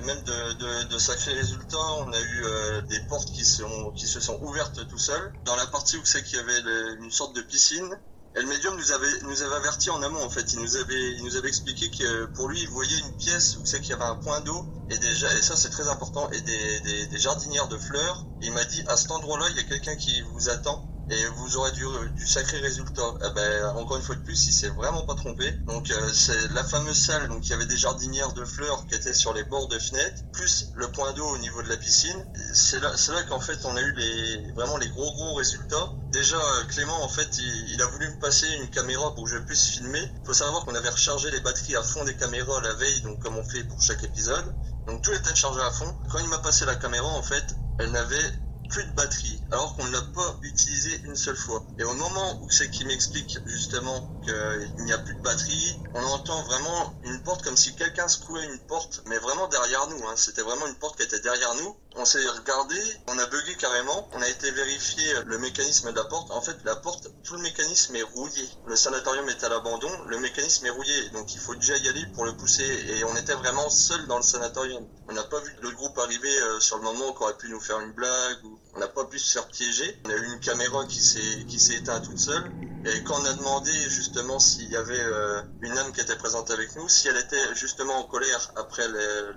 même 0.06 0.22
de, 0.22 0.98
sacrés 0.98 1.32
résultats. 1.32 1.76
On 1.98 2.12
a 2.12 2.20
eu 2.20 2.44
euh, 2.44 2.80
des 2.82 3.00
portes 3.08 3.30
qui, 3.32 3.44
se 3.44 4.20
sont 4.20 4.38
ouvertes 4.42 4.86
tout 4.88 4.98
seuls. 4.98 5.32
Dans 5.44 5.56
la 5.56 5.66
partie 5.66 5.96
où 5.96 6.04
c'est 6.04 6.22
qu'il 6.22 6.38
y 6.38 6.40
avait 6.40 6.60
une 7.00 7.10
sorte 7.10 7.34
de 7.34 7.42
piscine, 7.42 7.96
et 8.34 8.40
le 8.40 8.46
médium 8.46 8.76
nous 8.76 8.92
avait 8.92 9.20
nous 9.22 9.42
avait 9.42 9.56
averti 9.56 9.90
en 9.90 10.02
amont 10.02 10.22
en 10.22 10.30
fait. 10.30 10.52
Il 10.52 10.60
nous 10.60 10.76
avait 10.76 11.12
il 11.12 11.24
nous 11.24 11.36
avait 11.36 11.48
expliqué 11.48 11.90
que 11.90 12.26
pour 12.26 12.48
lui 12.48 12.60
il 12.62 12.68
voyait 12.68 12.98
une 12.98 13.12
pièce 13.16 13.56
où 13.56 13.66
c'est 13.66 13.80
qu'il 13.80 13.90
y 13.90 13.94
avait 13.94 14.04
un 14.04 14.16
point 14.16 14.40
d'eau 14.40 14.66
et 14.88 14.98
déjà 14.98 15.32
et 15.36 15.42
ça 15.42 15.56
c'est 15.56 15.70
très 15.70 15.88
important 15.88 16.30
et 16.30 16.40
des, 16.40 16.80
des, 16.80 17.06
des 17.06 17.18
jardinières 17.18 17.68
de 17.68 17.76
fleurs. 17.76 18.26
Il 18.40 18.52
m'a 18.52 18.64
dit 18.64 18.82
à 18.88 18.96
cet 18.96 19.10
endroit-là 19.10 19.46
il 19.50 19.56
y 19.56 19.60
a 19.60 19.64
quelqu'un 19.64 19.96
qui 19.96 20.22
vous 20.22 20.48
attend 20.48 20.91
et 21.10 21.26
vous 21.36 21.56
aurez 21.56 21.72
du, 21.72 22.26
sacré 22.26 22.58
résultat. 22.58 23.14
Eh 23.24 23.34
ben, 23.34 23.76
encore 23.76 23.96
une 23.96 24.02
fois 24.02 24.14
de 24.14 24.22
plus, 24.22 24.46
il 24.46 24.52
s'est 24.52 24.68
vraiment 24.68 25.04
pas 25.04 25.14
trompé. 25.14 25.52
Donc 25.66 25.90
euh, 25.90 26.12
c'est 26.12 26.52
la 26.52 26.64
fameuse 26.64 26.96
salle, 26.96 27.28
donc 27.28 27.46
il 27.46 27.50
y 27.50 27.52
avait 27.54 27.66
des 27.66 27.76
jardinières 27.76 28.32
de 28.32 28.44
fleurs 28.44 28.86
qui 28.86 28.94
étaient 28.94 29.14
sur 29.14 29.34
les 29.34 29.44
bords 29.44 29.68
de 29.68 29.78
fenêtres, 29.78 30.22
plus 30.32 30.70
le 30.74 30.90
point 30.90 31.12
d'eau 31.12 31.26
au 31.26 31.38
niveau 31.38 31.62
de 31.62 31.68
la 31.68 31.76
piscine. 31.76 32.24
C'est 32.54 32.80
là, 32.80 32.96
c'est 32.96 33.12
là 33.12 33.22
qu'en 33.24 33.40
fait 33.40 33.58
on 33.64 33.76
a 33.76 33.80
eu 33.80 33.92
les 33.92 34.52
vraiment 34.52 34.76
les 34.76 34.88
gros 34.88 35.12
gros 35.12 35.34
résultats. 35.34 35.92
Déjà 36.12 36.38
Clément 36.68 37.02
en 37.02 37.08
fait 37.08 37.28
il, 37.38 37.70
il, 37.74 37.82
a 37.82 37.86
voulu 37.86 38.08
me 38.08 38.20
passer 38.20 38.46
une 38.60 38.70
caméra 38.70 39.14
pour 39.14 39.24
que 39.24 39.30
je 39.30 39.38
puisse 39.38 39.66
filmer. 39.66 40.02
Il 40.20 40.26
faut 40.26 40.34
savoir 40.34 40.64
qu'on 40.64 40.74
avait 40.74 40.90
rechargé 40.90 41.30
les 41.30 41.40
batteries 41.40 41.76
à 41.76 41.82
fond 41.82 42.04
des 42.04 42.16
caméras 42.16 42.60
la 42.60 42.74
veille, 42.74 43.00
donc 43.02 43.20
comme 43.20 43.36
on 43.36 43.44
fait 43.44 43.64
pour 43.64 43.80
chaque 43.82 44.04
épisode. 44.04 44.54
Donc 44.86 45.02
tout 45.02 45.12
était 45.12 45.34
chargé 45.34 45.60
à 45.60 45.70
fond. 45.70 45.94
Quand 46.10 46.18
il 46.18 46.28
m'a 46.28 46.38
passé 46.38 46.64
la 46.64 46.76
caméra 46.76 47.08
en 47.08 47.22
fait, 47.22 47.44
elle 47.78 47.90
n'avait 47.90 48.32
plus 48.72 48.84
de 48.84 48.92
batterie, 48.92 49.40
alors 49.50 49.76
qu'on 49.76 49.84
ne 49.84 49.92
l'a 49.92 50.02
pas 50.14 50.38
utilisé 50.42 50.98
une 51.04 51.14
seule 51.14 51.36
fois. 51.36 51.62
Et 51.78 51.84
au 51.84 51.92
moment 51.92 52.40
où 52.42 52.50
c'est 52.50 52.70
qu'il 52.70 52.86
m'explique 52.86 53.38
justement 53.44 54.10
qu'il 54.24 54.84
n'y 54.84 54.92
a 54.92 54.98
plus 54.98 55.14
de 55.14 55.20
batterie, 55.20 55.78
on 55.94 56.02
entend 56.02 56.42
vraiment 56.44 56.94
une 57.04 57.22
porte 57.22 57.42
comme 57.42 57.56
si 57.56 57.74
quelqu'un 57.76 58.08
secouait 58.08 58.44
une 58.44 58.58
porte, 58.60 59.02
mais 59.06 59.18
vraiment 59.18 59.46
derrière 59.48 59.86
nous. 59.88 60.02
Hein. 60.08 60.14
C'était 60.16 60.42
vraiment 60.42 60.66
une 60.66 60.76
porte 60.76 60.96
qui 60.96 61.02
était 61.02 61.20
derrière 61.20 61.54
nous. 61.56 61.76
On 61.94 62.06
s'est 62.06 62.26
regardé, 62.26 62.76
on 63.08 63.18
a 63.18 63.26
bugué 63.26 63.54
carrément, 63.56 64.08
on 64.12 64.22
a 64.22 64.28
été 64.28 64.50
vérifier 64.50 65.04
le 65.26 65.38
mécanisme 65.38 65.92
de 65.92 65.96
la 65.96 66.04
porte. 66.04 66.30
En 66.30 66.40
fait, 66.40 66.56
la 66.64 66.76
porte, 66.76 67.08
tout 67.22 67.34
le 67.34 67.42
mécanisme 67.42 67.94
est 67.96 68.02
rouillé. 68.02 68.48
Le 68.66 68.76
sanatorium 68.76 69.28
est 69.28 69.44
à 69.44 69.50
l'abandon, 69.50 69.90
le 70.06 70.18
mécanisme 70.18 70.64
est 70.64 70.70
rouillé, 70.70 71.10
donc 71.10 71.34
il 71.34 71.38
faut 71.38 71.54
déjà 71.54 71.76
y 71.76 71.88
aller 71.88 72.06
pour 72.14 72.24
le 72.24 72.34
pousser. 72.34 72.64
Et 72.64 73.04
on 73.04 73.14
était 73.16 73.34
vraiment 73.34 73.68
seul 73.68 74.06
dans 74.06 74.16
le 74.16 74.22
sanatorium. 74.22 74.86
On 75.08 75.12
n'a 75.12 75.24
pas 75.24 75.40
vu 75.40 75.54
le 75.60 75.70
groupe 75.72 75.98
arriver 75.98 76.34
euh, 76.40 76.60
sur 76.60 76.78
le 76.78 76.84
moment 76.84 77.12
qu'on 77.12 77.24
aurait 77.24 77.36
pu 77.36 77.50
nous 77.50 77.60
faire 77.60 77.80
une 77.80 77.92
blague 77.92 78.42
ou 78.44 78.58
on 78.74 78.80
n'a 78.80 78.88
pas 78.88 79.04
pu 79.04 79.18
se 79.18 79.32
faire 79.32 79.46
piéger. 79.48 80.00
On 80.06 80.10
a 80.10 80.14
eu 80.14 80.32
une 80.32 80.40
caméra 80.40 80.84
qui 80.86 81.00
s'est 81.00 81.44
qui 81.46 81.58
s'est 81.58 81.74
éteinte 81.74 82.04
toute 82.04 82.18
seule. 82.18 82.50
Et 82.84 83.02
quand 83.04 83.20
on 83.20 83.24
a 83.24 83.32
demandé 83.34 83.70
justement 83.88 84.38
s'il 84.38 84.70
y 84.70 84.76
avait 84.76 85.00
euh, 85.00 85.42
une 85.60 85.76
âme 85.78 85.92
qui 85.92 86.00
était 86.00 86.16
présente 86.16 86.50
avec 86.50 86.74
nous, 86.76 86.88
si 86.88 87.08
elle 87.08 87.16
était 87.16 87.54
justement 87.54 87.98
en 87.98 88.04
colère 88.04 88.52
après 88.56 88.84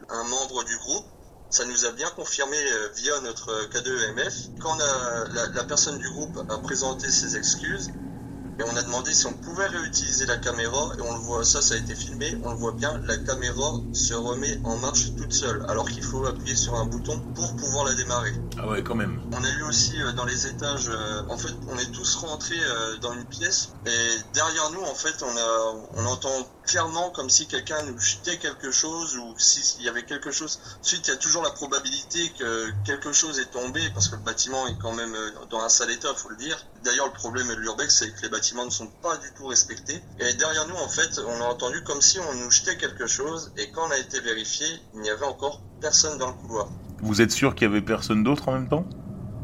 un 0.10 0.24
membre 0.24 0.64
du 0.64 0.78
groupe, 0.78 1.06
ça 1.50 1.66
nous 1.66 1.86
a 1.86 1.92
bien 1.92 2.10
confirmé 2.10 2.58
euh, 2.58 2.90
via 2.96 3.20
notre 3.22 3.70
K2MF. 3.70 4.60
Quand 4.60 4.76
la, 4.76 5.64
personne 5.64 5.98
du 6.00 6.10
groupe 6.10 6.38
a 6.50 6.58
présenté 6.58 7.10
ses 7.12 7.38
excuses, 7.38 7.92
et 8.60 8.64
on 8.64 8.76
a 8.76 8.82
demandé 8.84 9.14
si 9.14 9.26
on 9.26 9.34
pouvait 9.34 9.68
réutiliser 9.68 10.26
la 10.26 10.38
caméra, 10.38 10.92
et 10.98 11.02
on 11.02 11.14
le 11.14 11.20
voit, 11.20 11.44
ça, 11.44 11.62
ça 11.62 11.76
a 11.76 11.78
été 11.78 11.94
filmé, 11.94 12.38
on 12.44 12.52
le 12.52 12.58
voit 12.58 12.72
bien, 12.72 13.02
la 13.06 13.18
caméra 13.18 13.74
se 13.94 14.14
remet 14.14 14.60
en 14.64 14.78
marche 14.78 15.14
toute 15.16 15.34
seule, 15.34 15.66
alors 15.68 15.90
qu'il 15.90 16.04
faut 16.04 16.26
appuyer 16.26 16.56
sur 16.56 16.76
un 16.76 16.86
bouton 16.86 17.20
pour 17.34 17.56
pouvoir 17.56 17.86
la 17.86 17.94
démarrer. 17.96 18.34
Ah 18.58 18.68
ouais, 18.68 18.82
quand 18.82 18.96
même. 18.96 19.20
On 19.32 19.44
a 19.44 19.50
eu 19.50 19.64
aussi 19.64 20.02
euh, 20.02 20.14
dans 20.14 20.26
les 20.26 20.48
étages, 20.48 20.90
euh, 20.90 21.24
en 21.30 21.38
fait, 21.38 21.54
on 21.68 21.78
est 21.78 21.92
tous 21.92 22.16
rentrés 22.16 22.56
euh, 22.60 22.98
dans 22.98 23.14
une 23.14 23.26
pièce, 23.26 23.74
et 23.86 24.10
derrière 24.34 24.72
nous, 24.72 24.84
en 24.84 24.96
fait, 24.96 25.22
on 25.22 25.38
a, 25.38 25.76
on 25.96 26.06
entend 26.06 26.50
clairement 26.66 27.12
comme 27.12 27.30
si 27.30 27.48
quelqu'un 27.48 27.82
nous 27.84 28.00
jetait 28.00 28.38
quelque 28.38 28.72
chose 28.72 29.18
ou 29.18 29.36
s'il 29.38 29.84
y 29.84 29.90
avait 29.90 30.04
quelque 30.04 30.32
chose. 30.32 30.60
Ensuite, 30.82 31.08
il 31.08 31.12
y 31.12 31.14
a 31.14 31.18
toujours 31.18 31.44
la 31.44 31.52
probabilité 31.52 32.32
que 32.40 32.72
quelque 32.86 33.12
chose 33.12 33.40
est 33.40 33.52
tombé 33.52 33.82
parce 33.94 34.08
que 34.08 34.16
le 34.16 34.22
bâtiment 34.22 34.66
est 34.68 34.78
quand 34.82 34.94
même 34.94 35.16
dans 35.52 35.60
un 35.60 35.70
sale 35.70 35.92
état, 35.92 36.12
faut 36.16 36.30
le 36.30 36.38
dire. 36.38 36.58
D'ailleurs, 36.84 37.06
le 37.06 37.14
problème 37.14 37.48
de 37.50 37.54
l'urbex, 37.54 37.96
c'est 37.96 38.12
que 38.12 38.22
les 38.24 38.30
bâtiments 38.30 38.45
ne 38.54 38.70
sont 38.70 38.88
pas 39.02 39.18
du 39.18 39.28
tout 39.36 39.48
respectés. 39.48 40.02
Et 40.20 40.34
derrière 40.34 40.68
nous, 40.68 40.76
en 40.76 40.88
fait, 40.88 41.20
on 41.20 41.42
a 41.42 41.46
entendu 41.46 41.82
comme 41.84 42.02
si 42.02 42.20
on 42.20 42.34
nous 42.36 42.52
jetait 42.52 42.78
quelque 42.78 43.08
chose 43.08 43.52
et 43.58 43.70
quand 43.72 43.88
on 43.88 43.92
a 43.92 43.98
été 43.98 44.20
vérifié, 44.20 44.68
il 44.94 45.02
n'y 45.02 45.10
avait 45.10 45.26
encore 45.26 45.62
personne 45.82 46.18
dans 46.18 46.28
le 46.28 46.34
couloir. 46.34 46.70
Vous 47.02 47.22
êtes 47.22 47.32
sûr 47.32 47.56
qu'il 47.56 47.68
y 47.68 47.72
avait 47.72 47.82
personne 47.82 48.24
d'autre 48.24 48.50
en 48.50 48.54
même 48.54 48.70
temps? 48.70 48.86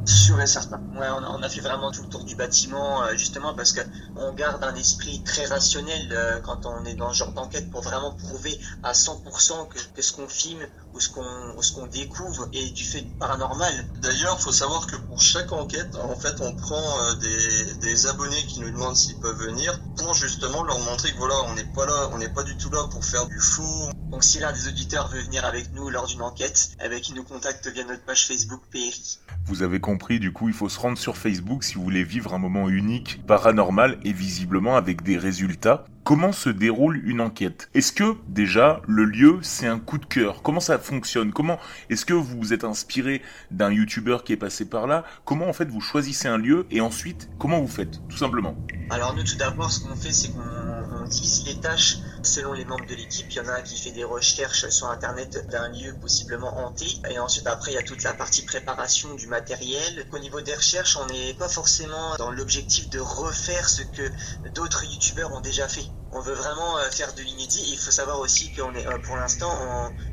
Sûr 0.05 0.41
et 0.41 0.47
certain. 0.47 0.81
Ouais, 0.95 1.07
on 1.09 1.23
a, 1.23 1.29
on 1.29 1.43
a, 1.43 1.49
fait 1.49 1.61
vraiment 1.61 1.91
tout 1.91 2.01
le 2.01 2.09
tour 2.09 2.23
du 2.23 2.35
bâtiment, 2.35 3.03
euh, 3.03 3.15
justement 3.15 3.53
parce 3.53 3.71
que 3.71 3.81
on 4.15 4.33
garde 4.33 4.63
un 4.63 4.73
esprit 4.75 5.21
très 5.23 5.45
rationnel 5.45 6.09
euh, 6.11 6.39
quand 6.39 6.65
on 6.65 6.83
est 6.85 6.95
dans 6.95 7.11
ce 7.13 7.19
genre 7.19 7.31
d'enquête 7.33 7.69
pour 7.69 7.81
vraiment 7.81 8.11
prouver 8.11 8.59
à 8.83 8.93
100% 8.93 9.67
que, 9.67 9.79
que 9.95 10.01
ce 10.01 10.13
qu'on 10.13 10.27
filme, 10.27 10.65
ou 10.93 10.99
ce 10.99 11.09
qu'on 11.09 11.61
ce 11.61 11.71
qu'on 11.73 11.85
découvre 11.85 12.49
est 12.53 12.71
du 12.71 12.83
fait 12.83 13.05
paranormal. 13.19 13.73
D'ailleurs, 14.01 14.39
faut 14.39 14.51
savoir 14.51 14.87
que 14.87 14.95
pour 14.95 15.21
chaque 15.21 15.51
enquête, 15.51 15.95
en 15.95 16.15
fait, 16.15 16.41
on 16.41 16.55
prend 16.55 17.01
euh, 17.01 17.13
des, 17.15 17.73
des 17.75 18.07
abonnés 18.07 18.43
qui 18.47 18.59
nous 18.59 18.71
demandent 18.71 18.97
s'ils 18.97 19.19
peuvent 19.19 19.37
venir 19.37 19.79
pour 19.97 20.13
justement 20.15 20.63
leur 20.63 20.79
montrer 20.79 21.11
que 21.11 21.17
voilà, 21.17 21.35
on 21.47 21.53
n'est 21.53 21.71
pas 21.75 21.85
là, 21.85 22.09
on 22.13 22.17
n'est 22.17 22.29
pas 22.29 22.43
du 22.43 22.57
tout 22.57 22.71
là 22.71 22.87
pour 22.91 23.05
faire 23.05 23.27
du 23.27 23.39
fou. 23.39 23.91
Donc 24.11 24.25
si 24.25 24.39
l'un 24.39 24.51
des 24.51 24.67
auditeurs 24.67 25.07
veut 25.07 25.21
venir 25.21 25.45
avec 25.45 25.71
nous 25.71 25.89
lors 25.89 26.05
d'une 26.05 26.21
enquête, 26.21 26.71
eh 26.83 26.89
ben, 26.89 26.99
qu'il 26.99 27.15
nous 27.15 27.23
contacte 27.23 27.65
via 27.67 27.85
notre 27.85 28.03
page 28.03 28.27
Facebook 28.27 28.61
PRI. 28.69 29.19
Vous 29.45 29.63
avez 29.63 29.79
compris, 29.79 30.19
du 30.19 30.31
coup, 30.31 30.47
il 30.47 30.53
faut 30.53 30.69
se 30.69 30.79
rendre 30.79 30.97
sur 30.97 31.17
Facebook 31.17 31.63
si 31.63 31.75
vous 31.75 31.83
voulez 31.83 32.03
vivre 32.03 32.33
un 32.33 32.37
moment 32.37 32.69
unique, 32.69 33.21
paranormal 33.27 33.97
et 34.03 34.13
visiblement 34.13 34.77
avec 34.77 35.01
des 35.01 35.17
résultats. 35.17 35.85
Comment 36.03 36.31
se 36.31 36.49
déroule 36.49 36.99
une 37.05 37.21
enquête? 37.21 37.69
Est-ce 37.75 37.93
que 37.93 38.17
déjà 38.27 38.81
le 38.87 39.05
lieu 39.05 39.37
c'est 39.43 39.67
un 39.67 39.79
coup 39.79 39.99
de 39.99 40.05
cœur? 40.05 40.41
Comment 40.41 40.59
ça 40.59 40.79
fonctionne? 40.79 41.31
Comment 41.31 41.59
est-ce 41.91 42.05
que 42.05 42.13
vous 42.13 42.37
vous 42.39 42.53
êtes 42.53 42.63
inspiré 42.63 43.21
d'un 43.51 43.71
youtubeur 43.71 44.23
qui 44.23 44.33
est 44.33 44.37
passé 44.37 44.67
par 44.67 44.87
là? 44.87 45.05
Comment 45.25 45.47
en 45.47 45.53
fait 45.53 45.69
vous 45.69 45.79
choisissez 45.79 46.27
un 46.27 46.39
lieu 46.39 46.65
et 46.71 46.81
ensuite 46.81 47.29
comment 47.37 47.61
vous 47.61 47.67
faites 47.67 48.01
tout 48.09 48.17
simplement? 48.17 48.55
Alors 48.89 49.13
nous 49.15 49.23
tout 49.23 49.37
d'abord 49.37 49.71
ce 49.71 49.79
qu'on 49.79 49.95
fait 49.95 50.11
c'est 50.11 50.29
qu'on 50.29 51.05
divise 51.05 51.45
les 51.45 51.59
tâches 51.59 51.97
selon 52.23 52.53
les 52.53 52.65
membres 52.65 52.85
de 52.87 52.95
l'équipe. 52.95 53.27
Il 53.29 53.35
y 53.35 53.39
en 53.39 53.47
a 53.47 53.59
un 53.59 53.61
qui 53.61 53.79
fait 53.79 53.91
des 53.91 54.03
recherches 54.03 54.67
sur 54.69 54.89
internet 54.89 55.47
d'un 55.51 55.69
lieu 55.69 55.95
possiblement 56.01 56.65
hanté. 56.65 56.87
Et 57.11 57.19
ensuite 57.19 57.45
après 57.45 57.71
il 57.71 57.75
y 57.75 57.77
a 57.77 57.83
toute 57.83 58.01
la 58.01 58.13
partie 58.13 58.43
préparation 58.43 59.13
du 59.13 59.27
matériel. 59.27 60.07
Au 60.11 60.17
niveau 60.17 60.41
des 60.41 60.55
recherches 60.55 60.97
on 60.97 61.05
n'est 61.13 61.35
pas 61.35 61.47
forcément 61.47 62.15
dans 62.17 62.31
l'objectif 62.31 62.89
de 62.89 62.99
refaire 62.99 63.69
ce 63.69 63.83
que 63.83 64.09
d'autres 64.55 64.83
youtubeurs 64.83 65.31
ont 65.33 65.41
déjà 65.41 65.67
fait 65.67 65.85
on 66.11 66.19
veut 66.21 66.33
vraiment 66.33 66.77
euh, 66.77 66.89
faire 66.89 67.13
de 67.13 67.21
l'inédit. 67.21 67.63
Il 67.67 67.77
faut 67.77 67.91
savoir 67.91 68.19
aussi 68.19 68.51
qu'on 68.53 68.73
est, 68.75 68.85
euh, 68.85 68.97
pour 68.99 69.15
l'instant, 69.15 69.51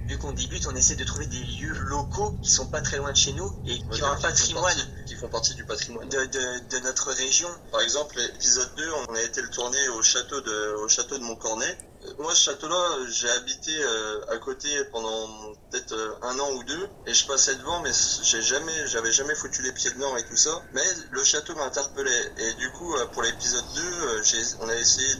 vu 0.06 0.18
qu'on 0.18 0.32
débute, 0.32 0.66
on 0.66 0.74
essaie 0.76 0.96
de 0.96 1.04
trouver 1.04 1.26
des 1.26 1.42
lieux 1.42 1.74
locaux 1.86 2.34
qui 2.42 2.50
sont 2.50 2.66
pas 2.66 2.80
très 2.80 2.98
loin 2.98 3.12
de 3.12 3.16
chez 3.16 3.32
nous 3.32 3.52
et 3.66 3.78
qui 3.78 4.02
ont 4.02 4.06
un 4.06 4.20
patrimoine. 4.20 4.78
Qui 5.06 5.14
font 5.14 5.28
partie 5.28 5.54
du 5.54 5.64
patrimoine. 5.64 6.08
De, 6.08 6.24
de, 6.24 6.68
de 6.70 6.84
notre 6.84 7.12
région. 7.12 7.48
Par 7.72 7.80
exemple, 7.80 8.16
l'épisode 8.16 8.74
2, 8.76 8.90
on 9.08 9.14
a 9.14 9.22
été 9.22 9.42
le 9.42 9.50
tourner 9.50 9.88
au 9.90 10.02
château 10.02 10.40
de, 10.40 10.74
au 10.76 10.88
château 10.88 11.18
de 11.18 11.24
Montcornet. 11.24 11.76
Moi, 12.18 12.34
ce 12.34 12.42
château-là, 12.42 13.06
j'ai 13.08 13.30
habité 13.30 13.72
euh, 13.76 14.20
à 14.28 14.38
côté 14.38 14.68
pendant 14.92 15.28
peut-être 15.70 15.92
euh, 15.92 16.14
un 16.22 16.38
an 16.38 16.52
ou 16.54 16.64
deux, 16.64 16.88
et 17.06 17.14
je 17.14 17.26
passais 17.26 17.54
devant, 17.56 17.80
mais 17.80 17.90
j'ai 18.22 18.42
jamais, 18.42 18.86
j'avais 18.86 19.12
jamais 19.12 19.34
foutu 19.34 19.62
les 19.62 19.72
pieds 19.72 19.90
dedans 19.90 20.16
et 20.16 20.24
tout 20.24 20.36
ça. 20.36 20.62
Mais 20.72 20.84
le 21.10 21.24
château 21.24 21.54
m'interpellait, 21.54 22.32
et 22.38 22.54
du 22.54 22.70
coup, 22.72 22.94
euh, 22.96 23.06
pour 23.06 23.22
l'épisode 23.22 23.64
2, 23.74 24.22
on 24.60 24.68
a 24.68 24.76
essayé 24.76 25.14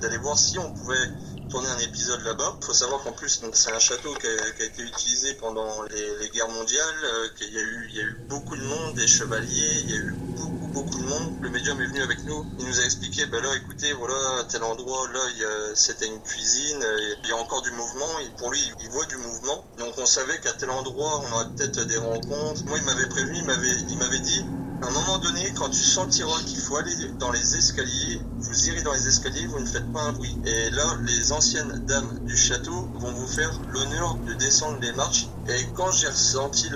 d'aller 0.00 0.18
voir 0.18 0.38
si 0.38 0.58
on 0.58 0.70
pouvait 0.72 1.08
tourner 1.48 1.68
un 1.68 1.78
épisode 1.78 2.22
là-bas. 2.22 2.58
Il 2.60 2.66
faut 2.66 2.72
savoir 2.72 3.02
qu'en 3.02 3.12
plus, 3.12 3.40
c'est 3.52 3.72
un 3.72 3.78
château 3.78 4.14
qui 4.14 4.26
a, 4.26 4.64
été 4.64 4.82
utilisé 4.82 5.34
pendant 5.34 5.82
les, 5.84 6.28
guerres 6.30 6.48
mondiales, 6.48 7.30
qu'il 7.36 7.48
y 7.48 7.58
il 7.90 7.96
y 7.96 8.00
a 8.00 8.04
eu 8.04 8.16
beaucoup 8.28 8.56
de 8.56 8.62
monde, 8.62 8.94
des 8.94 9.06
chevaliers, 9.06 9.80
il 9.84 9.90
y 9.90 9.94
a 9.94 9.96
eu 9.96 10.14
beaucoup 10.36 10.66
beaucoup 10.76 10.98
de 10.98 11.04
monde. 11.04 11.38
Le 11.40 11.48
médium 11.48 11.80
est 11.80 11.86
venu 11.86 12.02
avec 12.02 12.22
nous. 12.24 12.44
Il 12.58 12.66
nous 12.66 12.80
a 12.80 12.84
expliqué, 12.84 13.24
ben 13.26 13.42
là, 13.42 13.48
écoutez, 13.56 13.92
voilà, 13.94 14.40
à 14.40 14.44
tel 14.44 14.62
endroit, 14.62 15.08
là, 15.12 15.20
c'était 15.74 16.06
une 16.06 16.20
cuisine, 16.20 16.84
il 17.24 17.28
y 17.28 17.32
a 17.32 17.36
encore 17.36 17.62
du 17.62 17.70
mouvement. 17.70 18.12
Pour 18.36 18.50
lui, 18.50 18.60
il 18.82 18.90
voit 18.90 19.06
du 19.06 19.16
mouvement. 19.16 19.64
Donc 19.78 19.94
on 19.96 20.06
savait 20.06 20.38
qu'à 20.40 20.52
tel 20.52 20.70
endroit, 20.70 21.22
on 21.24 21.32
aurait 21.34 21.48
peut-être 21.56 21.86
des 21.86 21.96
rencontres. 21.96 22.64
Moi, 22.66 22.78
il 22.78 22.84
m'avait 22.84 23.08
prévenu, 23.08 23.38
il 23.38 23.96
m'avait 23.98 24.18
dit, 24.20 24.44
à 24.82 24.86
un 24.86 24.90
moment 24.90 25.18
donné, 25.18 25.52
quand 25.56 25.70
tu 25.70 25.82
sentiras 25.82 26.38
qu'il 26.44 26.58
faut 26.58 26.76
aller 26.76 26.94
dans 27.18 27.30
les 27.30 27.56
escaliers, 27.56 28.20
vous 28.38 28.68
irez 28.68 28.82
dans 28.82 28.92
les 28.92 29.08
escaliers, 29.08 29.46
vous 29.46 29.58
ne 29.58 29.66
faites 29.66 29.90
pas 29.92 30.02
un 30.02 30.12
bruit. 30.12 30.36
Et 30.44 30.70
là, 30.70 30.98
les 31.02 31.32
anciennes 31.32 31.84
dames 31.86 32.18
du 32.24 32.36
château 32.36 32.88
vont 32.94 33.12
vous 33.12 33.26
faire 33.26 33.50
l'honneur 33.70 34.16
de 34.26 34.34
descendre 34.34 34.78
les 34.80 34.92
marches. 34.92 35.28
Et 35.48 35.66
quand 35.74 35.90
j'ai 35.92 36.08
ressenti 36.08 36.68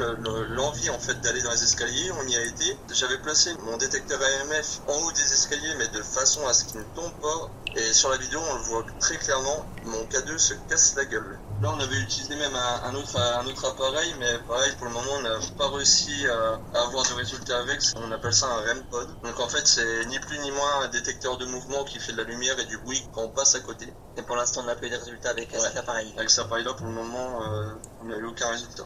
l'envie 0.50 0.90
en 0.90 0.98
fait 0.98 1.20
d'aller 1.20 1.42
dans 1.42 1.50
les 1.50 1.62
escaliers, 1.62 2.10
on 2.12 2.26
y 2.28 2.36
a 2.36 2.44
été. 2.44 2.76
J'avais 2.92 3.18
placé 3.18 3.54
mon 3.64 3.76
détecteur 3.76 4.18
AMF 4.20 4.80
en 4.88 4.94
haut 5.02 5.12
des 5.12 5.32
escaliers, 5.32 5.74
mais 5.78 5.88
de 5.88 6.02
façon 6.02 6.46
à 6.46 6.54
ce 6.54 6.64
qu'il 6.64 6.78
ne 6.78 6.84
tombe 6.94 7.12
pas. 7.20 7.50
Et 7.76 7.92
sur 7.92 8.08
la 8.10 8.16
vidéo, 8.16 8.40
on 8.50 8.54
le 8.54 8.62
voit 8.62 8.86
très 8.98 9.16
clairement, 9.16 9.66
mon 9.84 10.04
K2 10.04 10.38
se 10.38 10.54
casse 10.68 10.94
la 10.96 11.04
gueule. 11.04 11.38
Là, 11.62 11.68
on 11.76 11.80
avait 11.80 12.00
utilisé 12.00 12.34
même 12.36 12.54
un, 12.54 12.94
autre, 12.94 13.20
un 13.20 13.44
autre 13.44 13.66
appareil, 13.68 14.14
mais 14.18 14.38
pareil, 14.48 14.72
pour 14.78 14.86
le 14.86 14.94
moment, 14.94 15.10
on 15.18 15.22
n'a 15.22 15.36
pas 15.58 15.68
réussi 15.68 16.26
à, 16.26 16.80
avoir 16.80 17.04
de 17.04 17.12
résultats 17.12 17.58
avec. 17.58 17.80
On 17.96 18.10
appelle 18.12 18.32
ça 18.32 18.46
un 18.46 18.60
REM 18.60 18.82
pod. 18.90 19.06
Donc 19.22 19.38
en 19.38 19.46
fait, 19.46 19.66
c'est 19.66 20.06
ni 20.06 20.18
plus 20.20 20.38
ni 20.38 20.50
moins 20.52 20.84
un 20.84 20.88
détecteur 20.88 21.36
de 21.36 21.44
mouvement 21.44 21.84
qui 21.84 21.98
fait 21.98 22.12
de 22.12 22.16
la 22.16 22.24
lumière 22.24 22.58
et 22.58 22.64
du 22.64 22.78
bruit 22.78 23.02
quand 23.12 23.24
on 23.24 23.28
passe 23.28 23.54
à 23.56 23.60
côté. 23.60 23.92
Et 24.16 24.22
pour 24.22 24.36
l'instant, 24.36 24.62
on 24.62 24.66
n'a 24.66 24.74
pas 24.74 24.86
eu 24.86 24.90
de 24.90 24.96
résultats 24.96 25.30
avec 25.30 25.50
cet 25.50 25.76
appareil. 25.76 26.14
Avec 26.16 26.30
cet 26.30 26.46
appareil-là, 26.46 26.72
pour 26.72 26.86
le 26.86 26.92
moment, 26.92 27.42
euh, 27.42 27.74
on 28.02 28.06
n'a 28.06 28.16
eu 28.16 28.24
aucun 28.24 28.48
résultat. 28.48 28.84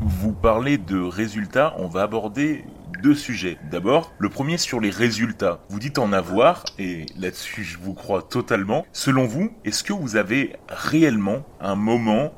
Vous 0.00 0.32
parlez 0.32 0.76
de 0.76 1.00
résultats, 1.00 1.74
on 1.78 1.88
va 1.88 2.02
aborder 2.02 2.66
sujets. 3.14 3.58
D'abord, 3.70 4.12
le 4.18 4.28
premier 4.28 4.58
sur 4.58 4.80
les 4.80 4.90
résultats. 4.90 5.60
Vous 5.68 5.78
dites 5.78 5.98
en 5.98 6.12
avoir, 6.12 6.64
et 6.78 7.06
là-dessus 7.16 7.64
je 7.64 7.78
vous 7.78 7.94
crois 7.94 8.22
totalement. 8.22 8.86
Selon 8.92 9.26
vous, 9.26 9.52
est-ce 9.64 9.84
que 9.84 9.92
vous 9.92 10.16
avez 10.16 10.56
réellement 10.68 11.46
un 11.60 11.76
moment 11.76 12.32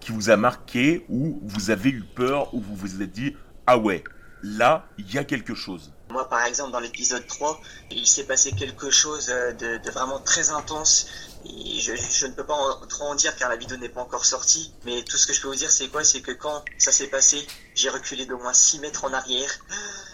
qui 0.00 0.12
vous 0.12 0.30
a 0.30 0.36
marqué 0.36 1.04
où 1.08 1.40
vous 1.42 1.70
avez 1.70 1.90
eu 1.90 2.02
peur, 2.02 2.54
où 2.54 2.60
vous 2.60 2.74
vous 2.74 3.02
êtes 3.02 3.12
dit, 3.12 3.34
ah 3.66 3.78
ouais, 3.78 4.04
là, 4.42 4.86
il 4.98 5.12
y 5.12 5.18
a 5.18 5.24
quelque 5.24 5.54
chose 5.54 5.92
moi, 6.10 6.28
par 6.28 6.44
exemple, 6.44 6.72
dans 6.72 6.80
l'épisode 6.80 7.26
3, 7.26 7.60
il 7.90 8.06
s'est 8.06 8.24
passé 8.24 8.52
quelque 8.52 8.90
chose 8.90 9.26
de, 9.26 9.90
vraiment 9.90 10.20
très 10.20 10.50
intense. 10.50 11.06
je, 11.44 11.94
je, 11.96 12.26
ne 12.26 12.32
peux 12.32 12.44
pas 12.44 12.80
trop 12.88 13.04
en 13.04 13.14
dire 13.14 13.36
car 13.36 13.48
la 13.48 13.56
vidéo 13.56 13.76
n'est 13.76 13.88
pas 13.88 14.00
encore 14.00 14.24
sortie. 14.24 14.72
Mais 14.84 15.02
tout 15.02 15.16
ce 15.16 15.26
que 15.26 15.32
je 15.32 15.40
peux 15.40 15.48
vous 15.48 15.54
dire, 15.54 15.70
c'est 15.70 15.88
quoi? 15.88 16.04
C'est 16.04 16.20
que 16.20 16.32
quand 16.32 16.64
ça 16.78 16.92
s'est 16.92 17.08
passé, 17.08 17.46
j'ai 17.74 17.90
reculé 17.90 18.26
d'au 18.26 18.38
moins 18.38 18.54
6 18.54 18.80
mètres 18.80 19.04
en 19.04 19.12
arrière. 19.12 19.50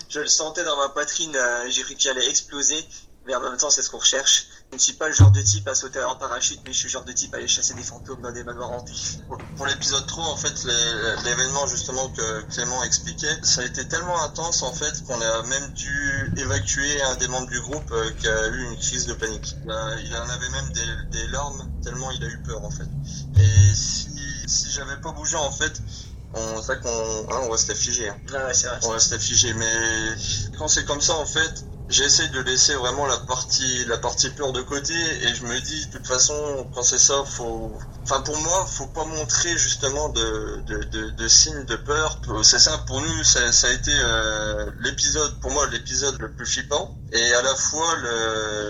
Je 0.09 0.21
le 0.21 0.27
sentais 0.27 0.65
dans 0.65 0.77
ma 0.77 0.89
poitrine, 0.91 1.35
euh, 1.35 1.69
j'ai 1.69 1.83
cru 1.83 1.95
que 1.95 2.01
j'allais 2.01 2.29
exploser 2.29 2.85
mais 3.27 3.35
en 3.35 3.41
même 3.41 3.57
temps, 3.57 3.71
c'est 3.71 3.83
ce 3.83 3.91
qu'on 3.91 3.99
recherche. 3.99 4.47
Je 4.71 4.77
ne 4.77 4.81
suis 4.81 4.93
pas 4.95 5.09
le 5.09 5.15
genre 5.15 5.31
de 5.31 5.41
type 5.41 5.67
à 5.69 5.75
sauter 5.75 6.03
en 6.03 6.17
parachute, 6.17 6.61
mais 6.67 6.73
je 6.73 6.79
suis 6.79 6.89
le 6.89 6.93
genre 6.93 7.05
de 7.05 7.13
type 7.13 7.33
à 7.35 7.39
aller 7.39 7.49
chasser 7.49 7.75
des 7.75 7.83
fantômes 7.83 8.21
dans 8.21 8.33
des 8.33 8.45
manoirs 8.45 8.71
hantés. 8.71 8.93
Pour 9.57 9.67
l'épisode 9.67 10.07
3, 10.07 10.25
en 10.25 10.37
fait, 10.37 10.55
l'événement 11.25 11.67
justement 11.67 12.09
que 12.11 12.43
Clément 12.53 12.83
expliquait, 12.83 13.35
ça 13.43 13.63
a 13.63 13.65
été 13.65 13.87
tellement 13.89 14.21
intense 14.23 14.63
en 14.63 14.73
fait 14.73 15.05
qu'on 15.07 15.21
a 15.21 15.43
même 15.45 15.73
dû 15.73 16.33
évacuer 16.37 17.03
un 17.03 17.17
des 17.17 17.29
membres 17.29 17.49
du 17.49 17.61
groupe 17.61 17.91
euh, 17.93 18.11
qui 18.19 18.29
a 18.29 18.49
eu 18.49 18.65
une 18.65 18.79
crise 18.79 19.07
de 19.07 19.15
panique. 19.15 19.55
Il 19.65 20.17
en 20.17 20.29
avait 20.29 20.51
même 20.51 20.73
des, 21.11 21.27
larmes 21.29 21.71
tellement 21.83 22.11
il 22.11 22.23
a 22.23 22.29
eu 22.29 22.43
peur 22.43 22.65
en 22.65 22.71
fait. 22.71 22.89
Et 23.37 23.75
si, 23.75 24.09
si 24.47 24.71
j'avais 24.71 24.97
pas 24.97 25.13
bougé 25.13 25.37
en 25.37 25.51
fait, 25.51 25.81
on 26.35 26.61
qu'on 26.83 27.33
hein, 27.33 27.41
on 27.45 27.51
restait 27.51 27.75
figé. 27.75 28.09
Hein. 28.09 28.17
Ah 28.33 28.47
ouais, 28.47 28.53
vrai. 28.53 28.79
On 28.83 28.89
restait 28.91 29.19
figé, 29.19 29.55
mais 29.55 29.73
quand 30.59 30.69
c'est 30.69 30.85
comme 30.85 31.01
ça 31.01 31.15
en 31.15 31.27
fait, 31.27 31.65
j'essaie 31.89 32.29
de 32.29 32.41
laisser 32.41 32.75
vraiment 32.75 33.07
la 33.07 33.19
partie 33.19 33.85
la 33.87 33.99
partie 33.99 34.31
pure 34.31 34.53
de 34.53 34.63
côté 34.63 34.95
et 34.95 35.35
je 35.35 35.45
me 35.45 35.61
dis 35.61 35.87
de 35.87 35.93
toute 35.93 36.07
façon 36.07 36.69
quand 36.75 36.83
c'est 36.83 36.99
ça 36.99 37.23
faut 37.25 37.73
enfin 38.03 38.21
pour 38.23 38.37
moi 38.39 38.67
faut 38.67 38.87
pas 38.87 39.05
montrer 39.05 39.57
justement 39.59 40.09
de 40.09 40.63
de, 40.67 40.83
de, 40.85 41.11
de 41.11 41.29
signes 41.29 41.65
de 41.65 41.77
peur. 41.77 42.21
C'est 42.43 42.59
ça 42.59 42.79
pour 42.87 43.01
nous 43.01 43.25
ça, 43.25 43.53
ça 43.53 43.69
a 43.69 43.71
été 43.71 43.93
euh, 43.95 44.71
l'épisode 44.81 45.39
pour 45.41 45.51
moi 45.51 45.67
l'épisode 45.69 46.19
le 46.21 46.33
plus 46.33 46.47
flippant 46.47 46.97
et 47.13 47.35
à 47.35 47.43
la 47.43 47.55
fois 47.55 47.95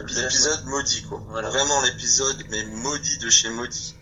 l'épisode 0.07 0.65
maudit 0.65 1.03
quoi. 1.03 1.23
Vraiment 1.29 1.81
l'épisode 1.83 2.37
mais 2.51 2.65
maudit 2.65 3.19
de 3.19 3.31
chez 3.31 3.49
maudit. 3.51 3.95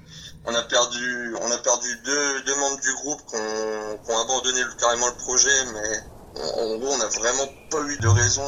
On 0.45 0.55
a 0.55 0.63
perdu 0.63 1.35
on 1.41 1.51
a 1.51 1.59
perdu 1.59 1.89
deux, 2.05 2.43
deux 2.43 2.57
membres 2.57 2.81
du 2.81 2.93
groupe 2.95 3.21
qui 3.29 3.37
ont, 3.37 4.01
ont 4.09 4.19
abandonné 4.23 4.61
carrément 4.79 5.07
le 5.07 5.15
projet 5.15 5.65
mais 5.73 6.12
en 6.37 6.77
gros, 6.77 6.93
on 6.93 6.99
n'a 6.99 7.07
vraiment 7.07 7.49
pas 7.71 7.81
eu 7.83 7.97
de 7.99 8.09
raison, 8.09 8.43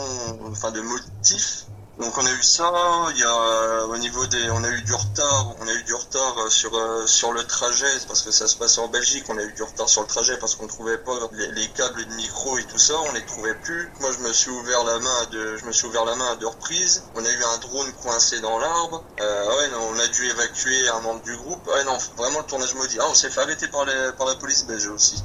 enfin 0.51 0.71
de 0.71 0.81
motif. 0.81 1.67
Donc 1.99 2.19
on 2.19 2.27
a 2.27 2.31
eu 2.31 2.43
ça, 2.43 2.73
il 3.15 3.21
y 3.21 3.23
a 3.23 3.87
au 3.87 3.97
niveau 3.99 4.27
des 4.27 4.51
on 4.51 4.65
a 4.65 4.69
eu 4.69 4.83
du 4.83 4.93
retard, 4.93 5.55
on 5.61 5.69
a 5.69 5.73
eu 5.73 5.85
du 5.85 5.95
retard 5.95 6.35
sur 6.49 6.77
euh, 6.77 7.07
sur 7.07 7.33
le 7.33 7.45
trajet 7.45 7.87
parce 8.09 8.23
que 8.23 8.33
ça 8.33 8.49
se 8.49 8.57
passait 8.57 8.81
en 8.81 8.89
Belgique, 8.89 9.25
on 9.29 9.39
a 9.39 9.43
eu 9.43 9.53
du 9.53 9.63
retard 9.63 9.89
sur 9.89 10.03
le 10.03 10.09
trajet 10.09 10.37
parce 10.39 10.57
qu'on 10.57 10.67
trouvait 10.67 10.99
pas 10.99 11.13
les, 11.33 11.69
câbles 11.69 12.05
de 12.05 12.15
micro 12.15 12.59
et 12.59 12.65
tout 12.65 12.81
ça, 12.81 12.95
on 13.09 13.13
les 13.13 13.25
trouvait 13.25 13.55
plus. 13.55 13.93
Moi 14.01 14.11
je 14.11 14.19
me 14.27 14.33
suis 14.33 14.51
ouvert 14.51 14.83
la 14.83 14.99
main 14.99 15.17
à 15.23 15.27
deux, 15.27 15.57
je 15.57 15.65
me 15.67 15.73
suis 15.73 15.87
ouvert 15.87 16.05
la 16.05 16.17
main 16.17 16.33
à 16.33 16.35
deux 16.35 16.49
reprises. 16.49 17.05
On 17.15 17.25
a 17.25 17.31
eu 17.31 17.45
un 17.45 17.59
drone 17.59 17.93
coincé 18.03 18.41
dans 18.41 18.59
l'arbre. 18.59 19.05
Euh, 19.21 19.57
ouais, 19.57 19.69
non, 19.69 19.91
on 19.95 19.99
a 20.01 20.07
dû 20.09 20.27
évacuer 20.27 20.89
un 20.89 21.01
membre 21.01 21.23
du 21.23 21.37
groupe. 21.37 21.65
Ouais 21.69 21.85
non, 21.85 21.97
vraiment 22.17 22.41
le 22.41 22.47
tournage 22.47 22.75
maudit. 22.75 22.99
Ah, 23.01 23.07
on 23.09 23.15
s'est 23.15 23.31
fait 23.31 23.43
arrêter 23.43 23.69
par 23.69 23.87
par 24.19 24.27
la 24.27 24.35
police 24.35 24.65
belge 24.67 24.89
aussi. 24.89 25.23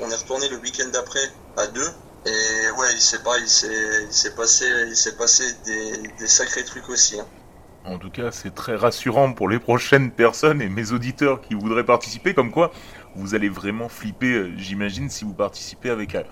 On 0.00 0.10
est 0.10 0.16
retourné 0.16 0.48
le 0.48 0.56
week-end 0.58 0.88
d'après 0.92 1.20
à 1.56 1.66
deux. 1.66 1.88
Et 2.24 2.70
ouais, 2.78 2.86
il 2.94 3.00
s'est 3.00 3.22
pas, 3.22 3.36
il 3.38 3.48
s'est, 3.48 4.34
passé, 4.36 4.64
il 4.88 4.96
s'est 4.96 5.16
passé 5.16 5.44
des, 5.64 6.26
sacrés 6.28 6.64
trucs 6.64 6.88
aussi. 6.88 7.18
Hein. 7.18 7.26
En 7.84 7.98
tout 7.98 8.10
cas, 8.10 8.30
c'est 8.30 8.54
très 8.54 8.76
rassurant 8.76 9.32
pour 9.32 9.48
les 9.48 9.58
prochaines 9.58 10.12
personnes 10.12 10.62
et 10.62 10.68
mes 10.68 10.92
auditeurs 10.92 11.40
qui 11.40 11.54
voudraient 11.54 11.84
participer. 11.84 12.32
Comme 12.32 12.52
quoi, 12.52 12.70
vous 13.16 13.34
allez 13.34 13.48
vraiment 13.48 13.88
flipper, 13.88 14.34
euh, 14.34 14.52
j'imagine, 14.56 15.10
si 15.10 15.24
vous 15.24 15.34
participez 15.34 15.90
avec 15.90 16.14
euh, 16.14 16.22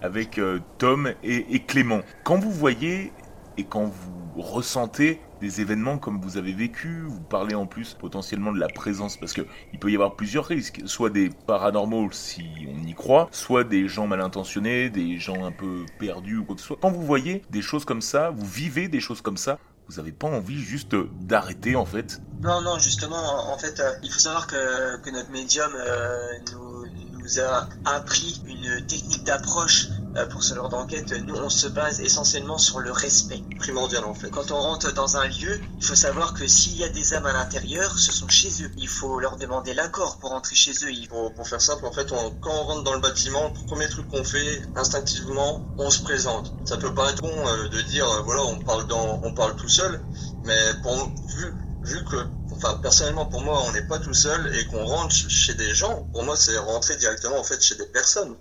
avec 0.00 0.38
euh, 0.38 0.60
Tom 0.78 1.12
et, 1.22 1.54
et 1.54 1.60
Clément. 1.60 2.00
Quand 2.24 2.38
vous 2.38 2.50
voyez 2.50 3.12
et 3.58 3.64
quand 3.64 3.84
vous 3.84 4.42
ressentez 4.42 5.20
des 5.44 5.60
événements 5.60 5.98
comme 5.98 6.20
vous 6.22 6.38
avez 6.38 6.54
vécu. 6.54 7.02
Vous 7.06 7.20
parlez 7.20 7.54
en 7.54 7.66
plus 7.66 7.92
potentiellement 7.92 8.50
de 8.50 8.58
la 8.58 8.68
présence 8.68 9.18
parce 9.18 9.34
que 9.34 9.42
il 9.74 9.78
peut 9.78 9.90
y 9.90 9.94
avoir 9.94 10.16
plusieurs 10.16 10.46
risques, 10.46 10.80
soit 10.86 11.10
des 11.10 11.28
paranormaux 11.46 12.08
si 12.12 12.44
on 12.66 12.82
y 12.86 12.94
croit, 12.94 13.28
soit 13.30 13.62
des 13.62 13.86
gens 13.86 14.06
mal 14.06 14.22
intentionnés, 14.22 14.88
des 14.88 15.18
gens 15.18 15.44
un 15.44 15.52
peu 15.52 15.84
perdus 15.98 16.38
ou 16.38 16.44
quoi 16.44 16.54
que 16.54 16.62
ce 16.62 16.68
soit. 16.68 16.78
Quand 16.80 16.90
vous 16.90 17.04
voyez 17.04 17.42
des 17.50 17.60
choses 17.60 17.84
comme 17.84 18.00
ça, 18.00 18.30
vous 18.30 18.46
vivez 18.46 18.88
des 18.88 19.00
choses 19.00 19.20
comme 19.20 19.36
ça, 19.36 19.58
vous 19.86 19.96
n'avez 19.96 20.12
pas 20.12 20.28
envie 20.28 20.62
juste 20.62 20.96
d'arrêter 21.20 21.76
en 21.76 21.84
fait? 21.84 22.22
Non, 22.40 22.62
non, 22.62 22.78
justement, 22.78 23.52
en 23.52 23.58
fait, 23.58 23.80
euh, 23.80 23.92
il 24.02 24.10
faut 24.10 24.18
savoir 24.18 24.46
que, 24.46 24.96
que 25.02 25.10
notre 25.10 25.30
médium 25.30 25.70
euh, 25.76 26.38
nous, 26.52 27.13
nous 27.24 27.40
a 27.40 27.68
appris 27.86 28.42
une 28.46 28.86
technique 28.86 29.24
d'approche 29.24 29.88
euh, 30.16 30.26
pour 30.26 30.44
ce 30.44 30.54
genre 30.54 30.68
d'enquête, 30.68 31.12
nous 31.26 31.34
on 31.34 31.48
se 31.48 31.66
base 31.66 32.00
essentiellement 32.00 32.58
sur 32.58 32.78
le 32.78 32.92
respect. 32.92 33.42
Primordial 33.58 34.04
en 34.04 34.14
fait. 34.14 34.30
Quand 34.30 34.50
on 34.52 34.60
rentre 34.60 34.92
dans 34.92 35.16
un 35.16 35.26
lieu, 35.26 35.60
il 35.78 35.84
faut 35.84 35.94
savoir 35.94 36.34
que 36.34 36.46
s'il 36.46 36.76
y 36.76 36.84
a 36.84 36.88
des 36.88 37.14
âmes 37.14 37.26
à 37.26 37.32
l'intérieur, 37.32 37.98
ce 37.98 38.12
sont 38.12 38.28
chez 38.28 38.50
eux. 38.62 38.70
Il 38.76 38.88
faut 38.88 39.18
leur 39.18 39.38
demander 39.38 39.74
l'accord 39.74 40.18
pour 40.18 40.32
entrer 40.32 40.54
chez 40.54 40.72
eux. 40.84 40.92
Pour, 41.08 41.48
faire 41.48 41.60
simple, 41.60 41.86
en 41.86 41.92
fait, 41.92 42.10
quand 42.40 42.50
on 42.50 42.62
rentre 42.64 42.84
dans 42.84 42.94
le 42.94 43.00
bâtiment, 43.00 43.52
le 43.60 43.66
premier 43.66 43.88
truc 43.88 44.08
qu'on 44.08 44.22
fait, 44.22 44.62
instinctivement, 44.76 45.66
on 45.78 45.90
se 45.90 46.02
présente. 46.02 46.52
Ça 46.64 46.76
peut 46.76 46.94
paraître 46.94 47.22
bon 47.22 47.48
euh, 47.48 47.68
de 47.68 47.80
dire, 47.80 48.08
euh, 48.08 48.22
voilà, 48.22 48.42
on 48.42 48.58
parle 48.60 48.86
dans, 48.86 49.20
on 49.24 49.32
parle 49.32 49.56
tout 49.56 49.68
seul, 49.68 50.00
mais 50.44 50.58
pour, 50.82 51.10
vu 51.82 52.04
que 52.04 52.16
enfin 52.54 52.78
personnellement 52.82 53.26
pour 53.26 53.42
moi 53.42 53.62
on 53.66 53.72
n'est 53.72 53.86
pas 53.86 53.98
tout 53.98 54.14
seul 54.14 54.54
et 54.56 54.64
qu'on 54.66 54.84
rentre 54.84 55.14
chez 55.14 55.54
des 55.54 55.74
gens. 55.74 56.08
Pour 56.12 56.24
moi 56.24 56.36
c'est 56.36 56.56
rentrer 56.58 56.96
directement 56.96 57.38
en 57.38 57.44
fait 57.44 57.62
chez 57.62 57.74
des 57.74 57.86
personnes 57.86 58.36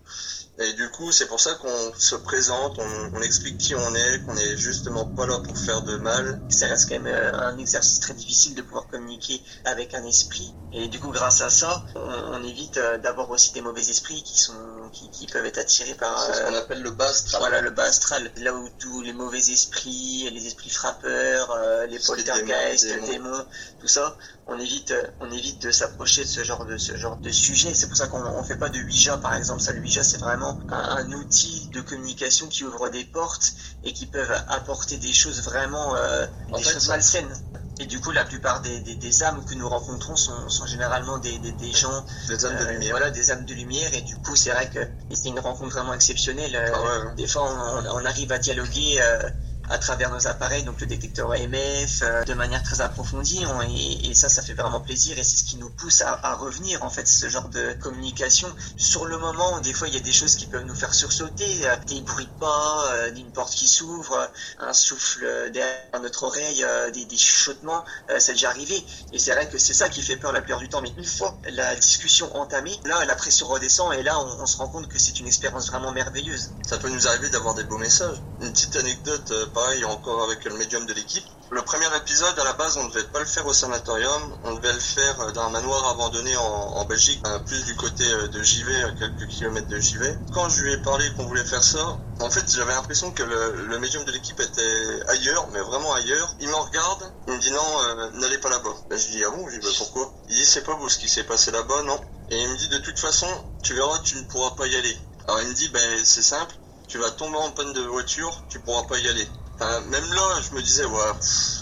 et 0.59 0.73
du 0.73 0.87
coup, 0.91 1.11
c'est 1.11 1.25
pour 1.25 1.39
ça 1.39 1.55
qu'on 1.55 1.93
se 1.97 2.15
présente, 2.15 2.77
on, 2.77 3.17
on, 3.17 3.21
explique 3.21 3.57
qui 3.57 3.73
on 3.73 3.95
est, 3.95 4.23
qu'on 4.23 4.37
est 4.37 4.55
justement 4.55 5.03
pas 5.03 5.25
là 5.25 5.39
pour 5.39 5.57
faire 5.57 5.81
de 5.81 5.97
mal. 5.97 6.39
Ça 6.49 6.67
reste 6.67 6.89
quand 6.89 6.99
même 6.99 7.11
euh, 7.11 7.33
un 7.33 7.57
exercice 7.57 7.99
très 7.99 8.13
difficile 8.13 8.53
de 8.53 8.61
pouvoir 8.61 8.87
communiquer 8.87 9.41
avec 9.65 9.95
un 9.95 10.05
esprit. 10.05 10.53
Et 10.71 10.89
du 10.89 10.99
coup, 10.99 11.09
grâce 11.09 11.41
à 11.41 11.49
ça, 11.49 11.83
on, 11.95 11.99
on 11.99 12.43
évite 12.43 12.77
euh, 12.77 12.99
d'avoir 12.99 13.31
aussi 13.31 13.51
des 13.53 13.61
mauvais 13.61 13.81
esprits 13.81 14.21
qui 14.21 14.39
sont 14.39 14.53
qui, 14.91 15.09
qui 15.09 15.25
peuvent 15.25 15.45
être 15.45 15.57
attirés 15.57 15.95
par 15.95 16.19
ce 16.21 16.43
qu'on 16.43 16.53
euh, 16.53 16.59
appelle 16.59 16.83
le 16.83 16.91
bas 16.91 17.09
astral. 17.09 17.41
Voilà, 17.41 17.61
le 17.61 17.71
bas 17.71 17.85
astral. 17.85 18.31
Là 18.37 18.53
où 18.53 18.69
tous 18.77 19.01
les 19.01 19.13
mauvais 19.13 19.39
esprits, 19.39 20.29
les 20.31 20.45
esprits 20.45 20.69
frappeurs, 20.69 21.57
les 21.89 21.97
poltergeists, 21.97 22.85
les 22.85 23.07
démons, 23.07 23.43
tout 23.81 23.87
ça, 23.87 24.15
on 24.47 24.59
évite, 24.59 24.93
on 25.21 25.31
évite 25.31 25.61
de 25.61 25.71
s'approcher 25.71 26.23
de 26.23 26.27
ce 26.27 26.43
genre 26.43 26.65
de 26.65 26.77
ce 26.77 26.97
genre 26.97 27.17
de 27.17 27.29
sujet. 27.29 27.73
C'est 27.73 27.87
pour 27.87 27.95
ça 27.95 28.07
qu'on 28.07 28.23
on 28.23 28.43
fait 28.43 28.57
pas 28.57 28.69
de 28.69 28.79
Ouija, 28.79 29.17
par 29.17 29.35
exemple. 29.35 29.61
Ça, 29.61 29.71
le 29.71 29.79
Ouija, 29.79 30.03
c'est 30.03 30.17
vraiment 30.17 30.59
un, 30.69 30.97
un, 30.97 31.11
outil 31.13 31.69
de 31.71 31.81
communication 31.81 32.47
qui 32.47 32.63
ouvre 32.63 32.89
des 32.89 33.05
portes 33.05 33.53
et 33.83 33.93
qui 33.93 34.05
peuvent 34.05 34.33
apporter 34.49 34.97
des 34.97 35.13
choses 35.13 35.41
vraiment, 35.43 35.95
euh, 35.95 36.25
des 36.55 36.61
fait, 36.61 36.73
choses 36.73 36.89
malsaines. 36.89 37.33
Et 37.79 37.85
du 37.85 37.99
coup, 37.99 38.11
la 38.11 38.25
plupart 38.25 38.61
des, 38.61 38.81
des, 38.81 38.95
des 38.95 39.23
âmes 39.23 39.43
que 39.45 39.55
nous 39.55 39.67
rencontrons 39.67 40.15
sont, 40.15 40.49
sont 40.49 40.65
généralement 40.67 41.17
des, 41.17 41.39
des, 41.39 41.53
des 41.53 41.71
gens, 41.71 42.05
des 42.27 42.45
âmes 42.45 42.57
de 42.57 42.65
lumière. 42.65 42.91
voilà, 42.91 43.11
des 43.11 43.31
âmes 43.31 43.45
de 43.45 43.53
lumière. 43.53 43.93
Et 43.93 44.01
du 44.01 44.15
coup, 44.17 44.35
c'est 44.35 44.51
vrai 44.51 44.69
que 44.69 44.79
c'est 45.15 45.29
une 45.29 45.39
rencontre 45.39 45.73
vraiment 45.73 45.93
exceptionnelle. 45.93 46.55
Ah 46.73 46.81
ouais. 46.81 47.15
Des 47.15 47.27
fois, 47.27 47.43
on, 47.43 48.01
on, 48.01 48.05
arrive 48.05 48.31
à 48.31 48.37
dialoguer. 48.37 48.97
Euh, 48.99 49.29
à 49.69 49.77
travers 49.77 50.11
nos 50.11 50.27
appareils, 50.27 50.63
donc 50.63 50.79
le 50.81 50.87
détecteur 50.87 51.33
EMF, 51.33 52.01
euh, 52.01 52.23
de 52.23 52.33
manière 52.33 52.63
très 52.63 52.81
approfondie. 52.81 53.45
On, 53.45 53.61
et, 53.61 54.09
et, 54.09 54.13
ça, 54.13 54.29
ça 54.29 54.41
fait 54.41 54.53
vraiment 54.53 54.81
plaisir 54.81 55.17
et 55.17 55.23
c'est 55.23 55.37
ce 55.37 55.43
qui 55.43 55.57
nous 55.57 55.69
pousse 55.69 56.01
à, 56.01 56.19
à, 56.23 56.35
revenir, 56.35 56.83
en 56.83 56.89
fait, 56.89 57.07
ce 57.07 57.29
genre 57.29 57.49
de 57.49 57.73
communication. 57.73 58.47
Sur 58.77 59.05
le 59.05 59.17
moment, 59.17 59.59
des 59.61 59.73
fois, 59.73 59.87
il 59.87 59.93
y 59.93 59.97
a 59.97 60.01
des 60.01 60.11
choses 60.11 60.35
qui 60.35 60.47
peuvent 60.47 60.65
nous 60.65 60.75
faire 60.75 60.93
sursauter, 60.93 61.67
euh, 61.67 61.75
des 61.87 62.01
bruits 62.01 62.25
de 62.25 62.39
pas, 62.39 62.93
euh, 62.93 63.15
une 63.15 63.31
porte 63.31 63.53
qui 63.53 63.67
s'ouvre, 63.67 64.29
un 64.59 64.73
souffle 64.73 65.51
derrière 65.51 66.01
notre 66.01 66.23
oreille, 66.23 66.65
des, 66.93 67.05
des 67.05 67.17
chuchotements, 67.17 67.83
c'est 68.17 68.33
déjà 68.33 68.49
arrivé. 68.49 68.83
Et 69.11 69.19
c'est 69.19 69.31
vrai 69.31 69.47
que 69.47 69.57
c'est 69.57 69.73
ça 69.73 69.89
qui 69.89 70.01
fait 70.01 70.17
peur 70.17 70.31
la 70.31 70.41
plupart 70.41 70.59
du 70.59 70.69
temps. 70.69 70.81
Mais 70.81 70.91
une 70.97 71.05
fois 71.05 71.37
la 71.49 71.75
discussion 71.75 72.35
entamée, 72.35 72.77
là, 72.85 73.05
la 73.05 73.15
pression 73.15 73.47
redescend 73.47 73.93
et 73.93 74.03
là, 74.03 74.19
on, 74.19 74.41
on 74.41 74.45
se 74.45 74.57
rend 74.57 74.67
compte 74.67 74.87
que 74.87 74.99
c'est 74.99 75.19
une 75.19 75.27
expérience 75.27 75.67
vraiment 75.67 75.91
merveilleuse. 75.91 76.51
Ça 76.67 76.77
peut 76.77 76.89
nous 76.89 77.07
arriver 77.07 77.29
d'avoir 77.29 77.53
des 77.53 77.63
beaux 77.63 77.77
messages. 77.77 78.17
Une 78.41 78.51
petite 78.51 78.75
anecdote 78.75 79.31
pareil 79.53 79.85
encore 79.85 80.23
avec 80.23 80.43
le 80.45 80.55
médium 80.55 80.85
de 80.85 80.93
l'équipe. 80.93 81.23
Le 81.51 81.61
premier 81.61 81.85
épisode, 81.97 82.37
à 82.39 82.43
la 82.43 82.53
base, 82.53 82.77
on 82.77 82.85
ne 82.85 82.89
devait 82.89 83.03
pas 83.03 83.19
le 83.19 83.25
faire 83.25 83.45
au 83.45 83.53
sanatorium, 83.53 84.37
on 84.43 84.55
devait 84.55 84.73
le 84.73 84.79
faire 84.79 85.31
dans 85.33 85.43
un 85.43 85.49
manoir 85.49 85.87
abandonné 85.91 86.35
en, 86.35 86.41
en 86.41 86.85
Belgique, 86.85 87.21
plus 87.45 87.63
du 87.65 87.75
côté 87.75 88.03
de 88.31 88.41
JV, 88.41 88.83
à 88.83 88.91
quelques 88.91 89.27
kilomètres 89.27 89.67
de 89.67 89.79
JV. 89.79 90.17
Quand 90.33 90.49
je 90.49 90.63
lui 90.63 90.73
ai 90.73 90.77
parlé 90.77 91.05
qu'on 91.15 91.25
voulait 91.27 91.43
faire 91.43 91.63
ça, 91.63 91.99
en 92.19 92.29
fait, 92.29 92.43
j'avais 92.51 92.73
l'impression 92.73 93.11
que 93.11 93.23
le, 93.23 93.67
le, 93.67 93.79
médium 93.79 94.03
de 94.03 94.11
l'équipe 94.11 94.39
était 94.39 95.09
ailleurs, 95.09 95.47
mais 95.53 95.59
vraiment 95.59 95.93
ailleurs. 95.93 96.35
Il 96.39 96.47
me 96.47 96.55
regarde, 96.55 97.11
il 97.27 97.33
me 97.33 97.39
dit 97.39 97.51
non, 97.51 97.81
euh, 97.83 98.09
n'allez 98.13 98.39
pas 98.39 98.49
là-bas. 98.49 98.73
Ben, 98.89 98.97
je 98.97 99.07
dis 99.09 99.23
ah 99.23 99.29
bon, 99.29 99.47
je 99.49 99.59
dis 99.59 99.65
bah, 99.65 99.73
pourquoi? 99.77 100.13
Il 100.29 100.35
dit 100.35 100.45
c'est 100.45 100.63
pas 100.63 100.75
beau 100.75 100.89
ce 100.89 100.97
qui 100.97 101.09
s'est 101.09 101.23
passé 101.23 101.51
là-bas, 101.51 101.83
non. 101.83 101.99
Et 102.31 102.41
il 102.41 102.49
me 102.49 102.57
dit 102.57 102.69
de 102.69 102.77
toute 102.79 102.97
façon, 102.97 103.27
tu 103.61 103.73
verras, 103.73 103.99
tu 103.99 104.15
ne 104.17 104.23
pourras 104.23 104.55
pas 104.55 104.65
y 104.67 104.75
aller. 104.75 104.97
Alors 105.27 105.41
il 105.41 105.49
me 105.49 105.53
dit 105.53 105.69
ben 105.69 105.99
c'est 106.03 106.21
simple, 106.23 106.55
tu 106.87 106.97
vas 106.97 107.11
tomber 107.11 107.37
en 107.37 107.51
panne 107.51 107.73
de 107.73 107.81
voiture, 107.81 108.43
tu 108.49 108.59
pourras 108.59 108.83
pas 108.83 108.97
y 108.97 109.07
aller. 109.07 109.27
Même 109.59 110.13
là, 110.13 110.41
je 110.41 110.55
me 110.55 110.61
disais, 110.61 110.85
ouais, 110.85 110.99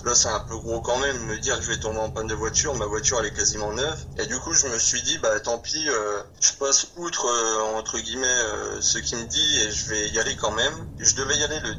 là 0.06 0.16
c'est 0.16 0.30
un 0.30 0.40
peu 0.40 0.58
gros 0.58 0.82
quand 0.82 0.98
même, 1.00 1.26
me 1.26 1.38
dire 1.38 1.58
que 1.58 1.64
je 1.64 1.72
vais 1.72 1.80
tomber 1.80 2.00
en 2.00 2.10
panne 2.10 2.28
de 2.28 2.34
voiture, 2.34 2.74
ma 2.76 2.86
voiture 2.86 3.20
elle 3.20 3.28
est 3.28 3.34
quasiment 3.34 3.74
neuve. 3.74 4.06
Et 4.18 4.26
du 4.26 4.38
coup, 4.40 4.54
je 4.54 4.68
me 4.68 4.80
suis 4.80 5.02
dit, 5.04 5.18
bah 5.20 5.40
tant 5.40 5.60
pis, 5.60 5.88
euh, 5.90 6.22
je 6.40 6.54
passe 6.54 6.88
outre, 6.98 7.26
euh, 7.26 7.78
entre 7.78 8.00
guillemets, 8.00 8.26
euh, 8.26 8.82
ce 8.82 8.98
qu'il 8.98 9.18
me 9.18 9.26
dit 9.26 9.60
et 9.60 9.72
je 9.72 9.90
vais 9.90 10.10
y 10.10 10.20
aller 10.20 10.36
quand 10.36 10.52
même. 10.52 10.74
Je 11.00 11.16
devais 11.16 11.38
y 11.38 11.44
aller 11.44 11.60
le 11.60 11.76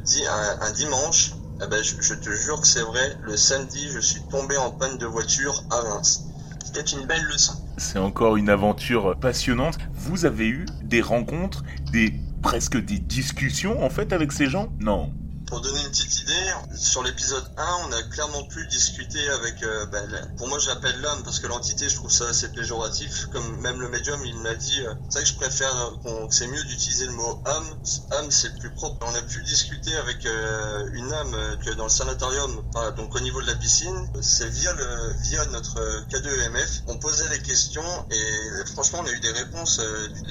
un, 0.60 0.70
dimanche. 0.72 1.32
Eh 1.62 1.66
ben, 1.66 1.82
je, 1.82 2.00
je, 2.00 2.14
te 2.14 2.30
jure 2.30 2.60
que 2.60 2.66
c'est 2.66 2.82
vrai, 2.82 3.16
le 3.22 3.36
samedi, 3.36 3.88
je 3.88 4.00
suis 4.00 4.22
tombé 4.30 4.56
en 4.56 4.70
panne 4.70 4.98
de 4.98 5.06
voiture 5.06 5.62
à 5.70 5.80
Reims. 5.80 6.24
C'était 6.64 6.82
une 6.82 7.06
belle 7.06 7.22
leçon. 7.24 7.54
C'est 7.78 7.98
encore 7.98 8.36
une 8.36 8.48
aventure 8.48 9.16
passionnante. 9.18 9.78
Vous 9.92 10.24
avez 10.24 10.46
eu 10.46 10.66
des 10.82 11.02
rencontres, 11.02 11.62
des 11.92 12.14
presque 12.42 12.76
des 12.76 12.98
discussions 12.98 13.82
en 13.84 13.88
fait 13.88 14.12
avec 14.12 14.32
ces 14.32 14.48
gens? 14.48 14.68
Non. 14.80 15.12
Pour 15.52 15.60
donner 15.60 15.82
une 15.82 15.90
petite 15.90 16.18
idée, 16.22 16.54
sur 16.74 17.02
l'épisode 17.02 17.44
1, 17.58 17.76
on 17.86 17.92
a 17.92 18.02
clairement 18.04 18.42
pu 18.44 18.66
discuter 18.68 19.28
avec, 19.28 19.62
euh, 19.62 19.84
ben, 19.84 20.08
pour 20.38 20.48
moi 20.48 20.58
j'appelle 20.58 20.98
l'homme 21.02 21.22
parce 21.24 21.40
que 21.40 21.46
l'entité 21.46 21.90
je 21.90 21.94
trouve 21.94 22.10
ça 22.10 22.26
assez 22.26 22.48
péjoratif, 22.48 23.26
comme 23.26 23.60
même 23.60 23.78
le 23.78 23.90
médium 23.90 24.18
il 24.24 24.38
m'a 24.38 24.54
dit, 24.54 24.80
euh, 24.80 24.94
c'est 25.10 25.18
vrai 25.18 25.24
que 25.24 25.28
je 25.28 25.34
préfère, 25.34 25.92
euh, 26.06 26.26
c'est 26.30 26.46
mieux 26.46 26.64
d'utiliser 26.64 27.04
le 27.04 27.12
mot 27.12 27.42
âme, 27.44 27.66
âme 28.12 28.30
c'est 28.30 28.58
plus 28.60 28.70
propre. 28.70 29.06
On 29.06 29.14
a 29.14 29.20
pu 29.20 29.42
discuter 29.42 29.94
avec 29.94 30.24
euh, 30.24 30.88
une 30.94 31.12
âme 31.12 31.36
que 31.62 31.74
dans 31.74 31.84
le 31.84 31.90
sanatorium, 31.90 32.62
donc 32.96 33.14
au 33.14 33.20
niveau 33.20 33.42
de 33.42 33.46
la 33.46 33.54
piscine, 33.56 34.10
c'est 34.22 34.48
via, 34.48 34.72
le, 34.72 35.12
via 35.20 35.44
notre 35.48 35.78
K2EMF, 36.08 36.84
on 36.86 36.96
posait 36.96 37.28
des 37.28 37.42
questions 37.42 38.06
et 38.10 38.66
franchement 38.72 39.00
on 39.02 39.06
a 39.06 39.10
eu 39.10 39.20
des 39.20 39.32
réponses 39.32 39.82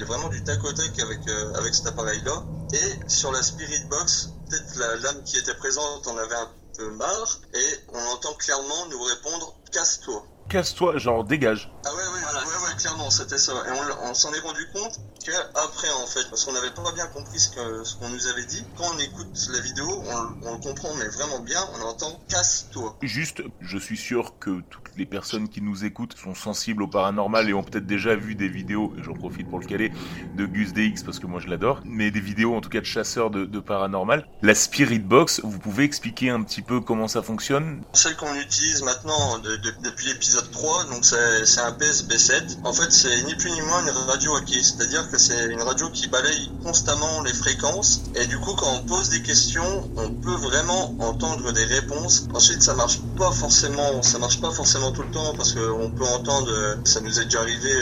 vraiment 0.04 0.30
du 0.30 0.42
tac 0.42 0.64
au 0.64 0.72
tac 0.72 0.98
avec, 0.98 1.20
avec 1.54 1.76
cet 1.76 1.86
appareil 1.86 2.20
là. 2.24 2.42
Et 2.72 3.08
sur 3.08 3.30
la 3.30 3.42
Spirit 3.42 3.84
Box, 3.88 4.30
peut-être 4.52 4.76
la 4.76 4.96
l'âme 4.96 5.22
qui 5.24 5.38
était 5.38 5.54
présente 5.54 6.06
en 6.06 6.16
avait 6.18 6.34
un 6.34 6.50
peu 6.76 6.90
marre 6.90 7.40
et 7.54 7.78
on 7.88 8.04
entend 8.06 8.34
clairement 8.34 8.86
nous 8.86 9.02
répondre 9.02 9.58
casse-toi. 9.72 10.26
Casse-toi, 10.52 10.98
genre 10.98 11.24
dégage. 11.24 11.72
Ah 11.86 11.88
ouais, 11.88 11.96
ouais, 11.96 12.20
voilà. 12.24 12.40
ouais, 12.40 12.68
ouais, 12.68 12.76
clairement, 12.78 13.08
c'était 13.08 13.38
ça. 13.38 13.52
Et 13.52 13.70
on, 13.70 14.10
on 14.10 14.12
s'en 14.12 14.30
est 14.34 14.40
rendu 14.40 14.68
compte 14.74 15.00
qu'après, 15.24 15.90
en 16.02 16.06
fait, 16.06 16.28
parce 16.28 16.44
qu'on 16.44 16.52
n'avait 16.52 16.72
pas 16.72 16.92
bien 16.94 17.06
compris 17.06 17.40
ce 17.40 17.48
qu'on 17.54 17.82
ce 17.84 17.96
nous 18.06 18.26
avait 18.26 18.44
dit, 18.44 18.62
quand 18.76 18.84
on 18.94 18.98
écoute 18.98 19.28
la 19.50 19.60
vidéo, 19.60 19.86
on, 20.06 20.48
on 20.48 20.52
le 20.52 20.60
comprend, 20.60 20.94
mais 20.98 21.08
vraiment 21.08 21.40
bien, 21.40 21.60
on 21.78 21.82
entend 21.86 22.20
casse-toi. 22.28 22.96
Juste, 23.00 23.42
je 23.62 23.78
suis 23.78 23.96
sûr 23.96 24.34
que 24.40 24.60
toutes 24.68 24.90
les 24.98 25.06
personnes 25.06 25.48
qui 25.48 25.62
nous 25.62 25.86
écoutent 25.86 26.14
sont 26.22 26.34
sensibles 26.34 26.82
au 26.82 26.86
paranormal 26.86 27.48
et 27.48 27.54
ont 27.54 27.62
peut-être 27.62 27.86
déjà 27.86 28.14
vu 28.14 28.34
des 28.34 28.48
vidéos, 28.48 28.92
et 28.98 29.02
j'en 29.02 29.14
profite 29.14 29.48
pour 29.48 29.58
le 29.58 29.64
caler, 29.64 29.90
de 30.36 30.44
Gus 30.44 30.74
DX 30.74 31.02
parce 31.02 31.18
que 31.18 31.26
moi 31.26 31.40
je 31.40 31.48
l'adore, 31.48 31.80
mais 31.86 32.10
des 32.10 32.20
vidéos 32.20 32.54
en 32.54 32.60
tout 32.60 32.68
cas 32.68 32.80
de 32.80 32.84
chasseurs 32.84 33.30
de, 33.30 33.46
de 33.46 33.60
paranormal. 33.60 34.28
La 34.42 34.54
Spirit 34.54 34.98
Box, 34.98 35.40
vous 35.44 35.58
pouvez 35.58 35.84
expliquer 35.84 36.28
un 36.28 36.42
petit 36.42 36.60
peu 36.60 36.80
comment 36.82 37.08
ça 37.08 37.22
fonctionne? 37.22 37.82
Celle 37.94 38.16
qu'on 38.16 38.34
utilise 38.34 38.82
maintenant 38.82 39.38
de, 39.38 39.56
de, 39.56 39.72
depuis 39.82 40.08
l'épisode 40.08 40.41
3, 40.50 40.84
donc 40.84 41.04
c'est 41.04 41.60
un 41.60 41.70
PSB7. 41.72 42.58
En 42.64 42.72
fait, 42.72 42.90
c'est 42.90 43.22
ni 43.22 43.34
plus 43.34 43.50
ni 43.50 43.60
moins 43.62 43.82
une 43.82 43.90
radio 43.90 44.36
acquise, 44.36 44.74
c'est-à-dire 44.76 45.08
que 45.10 45.18
c'est 45.18 45.46
une 45.46 45.62
radio 45.62 45.88
qui 45.90 46.08
balaye 46.08 46.50
constamment 46.62 47.22
les 47.22 47.32
fréquences 47.32 48.00
et 48.14 48.26
du 48.26 48.38
coup, 48.38 48.54
quand 48.54 48.72
on 48.72 48.80
pose 48.80 49.08
des 49.10 49.22
questions, 49.22 49.90
on 49.96 50.10
peut 50.10 50.34
vraiment 50.34 50.94
entendre 50.98 51.52
des 51.52 51.64
réponses. 51.64 52.26
Ensuite, 52.34 52.62
ça 52.62 52.74
marche 52.74 53.00
pas 53.16 53.30
forcément, 53.32 54.02
ça 54.02 54.18
marche 54.18 54.40
pas 54.40 54.50
forcément 54.50 54.92
tout 54.92 55.02
le 55.02 55.10
temps 55.10 55.34
parce 55.36 55.52
qu'on 55.52 55.90
peut 55.90 56.04
entendre, 56.04 56.78
ça 56.84 57.00
nous 57.00 57.20
est 57.20 57.24
déjà 57.24 57.40
arrivé 57.40 57.72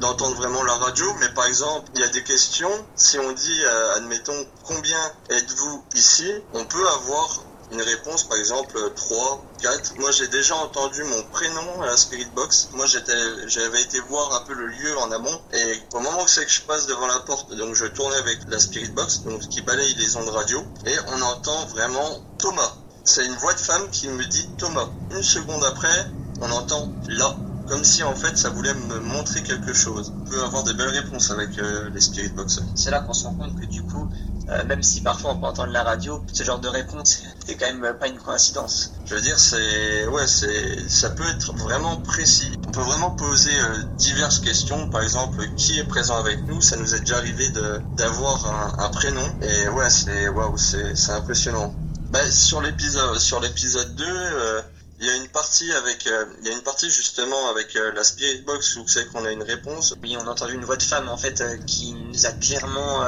d'entendre 0.00 0.36
vraiment 0.36 0.62
la 0.64 0.74
radio, 0.74 1.06
mais 1.20 1.28
par 1.30 1.46
exemple, 1.46 1.90
il 1.94 2.00
y 2.00 2.04
a 2.04 2.08
des 2.08 2.22
questions. 2.22 2.70
Si 2.94 3.18
on 3.18 3.32
dit, 3.32 3.64
admettons, 3.96 4.46
combien 4.62 5.00
êtes-vous 5.30 5.84
ici, 5.94 6.30
on 6.52 6.64
peut 6.64 6.88
avoir 6.88 7.44
une 7.72 7.82
réponse, 7.82 8.24
par 8.24 8.36
exemple 8.38 8.76
3, 8.94 9.44
4. 9.62 9.98
Moi, 9.98 10.10
j'ai 10.10 10.28
déjà 10.28 10.56
entendu 10.56 11.04
mon 11.04 11.22
prénom 11.24 11.82
à 11.82 11.86
la 11.86 11.96
Spirit 11.96 12.28
Box. 12.34 12.70
Moi, 12.72 12.86
j'étais, 12.86 13.12
j'avais 13.46 13.82
été 13.82 14.00
voir 14.00 14.34
un 14.34 14.44
peu 14.46 14.54
le 14.54 14.66
lieu 14.66 14.98
en 14.98 15.10
amont. 15.12 15.40
Et 15.52 15.82
au 15.94 16.00
moment 16.00 16.22
où 16.22 16.28
c'est 16.28 16.44
que 16.44 16.50
je 16.50 16.62
passe 16.62 16.86
devant 16.86 17.06
la 17.06 17.20
porte, 17.20 17.54
donc 17.54 17.74
je 17.74 17.86
tournais 17.86 18.16
avec 18.16 18.38
la 18.48 18.58
Spirit 18.58 18.90
Box, 18.90 19.22
donc 19.22 19.40
qui 19.48 19.62
balaye 19.62 19.94
les 19.94 20.16
ondes 20.16 20.28
radio, 20.28 20.64
et 20.86 20.96
on 21.08 21.22
entend 21.22 21.66
vraiment 21.66 22.24
Thomas. 22.38 22.74
c'est 23.04 23.26
une 23.26 23.34
voix 23.34 23.54
de 23.54 23.60
femme 23.60 23.88
qui 23.90 24.08
me 24.08 24.24
dit 24.24 24.48
Thomas. 24.58 24.88
Une 25.12 25.22
seconde 25.22 25.64
après, 25.64 26.10
on 26.40 26.50
entend 26.50 26.92
là, 27.08 27.36
comme 27.68 27.84
si 27.84 28.02
en 28.02 28.14
fait 28.16 28.36
ça 28.36 28.50
voulait 28.50 28.74
me 28.74 28.98
montrer 29.00 29.42
quelque 29.42 29.72
chose. 29.72 30.12
On 30.20 30.30
peut 30.30 30.42
avoir 30.42 30.64
des 30.64 30.74
belles 30.74 30.88
réponses 30.88 31.30
avec 31.30 31.58
euh, 31.58 31.90
les 31.90 32.00
Spirit 32.00 32.30
Box. 32.30 32.60
C'est 32.74 32.90
là 32.90 33.00
qu'on 33.00 33.12
se 33.12 33.24
rend 33.24 33.34
compte 33.34 33.58
que 33.60 33.66
du 33.66 33.82
coup, 33.82 34.08
euh, 34.50 34.64
même 34.64 34.82
si 34.82 35.00
parfois 35.00 35.32
on 35.32 35.36
peut 35.38 35.46
entendre 35.46 35.72
la 35.72 35.84
radio, 35.84 36.24
ce 36.32 36.42
genre 36.42 36.58
de 36.58 36.68
réponse, 36.68 37.22
c'est 37.46 37.56
quand 37.56 37.72
même 37.72 37.96
pas 37.98 38.08
une 38.08 38.18
coïncidence. 38.18 38.92
Je 39.04 39.14
veux 39.14 39.20
dire, 39.20 39.38
c'est 39.38 40.06
ouais, 40.08 40.26
c'est 40.26 40.88
ça 40.88 41.10
peut 41.10 41.28
être 41.28 41.54
vraiment 41.54 41.96
précis. 41.98 42.50
On 42.66 42.70
peut 42.72 42.80
vraiment 42.80 43.10
poser 43.10 43.54
euh, 43.54 43.82
diverses 43.96 44.40
questions. 44.40 44.88
Par 44.90 45.02
exemple, 45.02 45.46
qui 45.56 45.78
est 45.78 45.84
présent 45.84 46.18
avec 46.18 46.46
nous? 46.46 46.60
Ça 46.60 46.76
nous 46.76 46.94
est 46.94 47.00
déjà 47.00 47.18
arrivé 47.18 47.48
de 47.50 47.80
d'avoir 47.96 48.46
un, 48.46 48.84
un, 48.84 48.88
prénom. 48.88 49.26
Et 49.42 49.68
ouais, 49.68 49.90
c'est 49.90 50.28
waouh, 50.28 50.58
c'est 50.58 50.96
c'est 50.96 51.12
impressionnant. 51.12 51.74
Bah, 52.10 52.28
sur 52.28 52.60
l'épisode 52.60 53.18
sur 53.18 53.40
l'épisode 53.40 53.94
2 53.94 54.04
euh, 54.04 54.62
il 55.00 55.06
y 55.06 55.10
a 55.10 55.16
une 55.16 55.28
partie 55.28 55.72
avec, 55.72 56.06
euh, 56.06 56.26
il 56.40 56.48
y 56.48 56.50
a 56.50 56.52
une 56.52 56.62
partie 56.62 56.90
justement 56.90 57.48
avec 57.48 57.74
euh, 57.74 57.90
la 57.92 58.04
Spirit 58.04 58.42
Box 58.42 58.76
où 58.76 58.86
c'est 58.86 59.06
qu'on 59.08 59.24
a 59.24 59.32
une 59.32 59.42
réponse. 59.42 59.94
Oui, 60.02 60.14
on 60.18 60.26
a 60.26 60.30
entendu 60.30 60.52
une 60.54 60.64
voix 60.64 60.76
de 60.76 60.82
femme 60.82 61.08
en 61.08 61.16
fait 61.16 61.40
euh, 61.40 61.56
qui 61.66 61.94
nous 61.94 62.26
a 62.26 62.32
clairement 62.32 63.02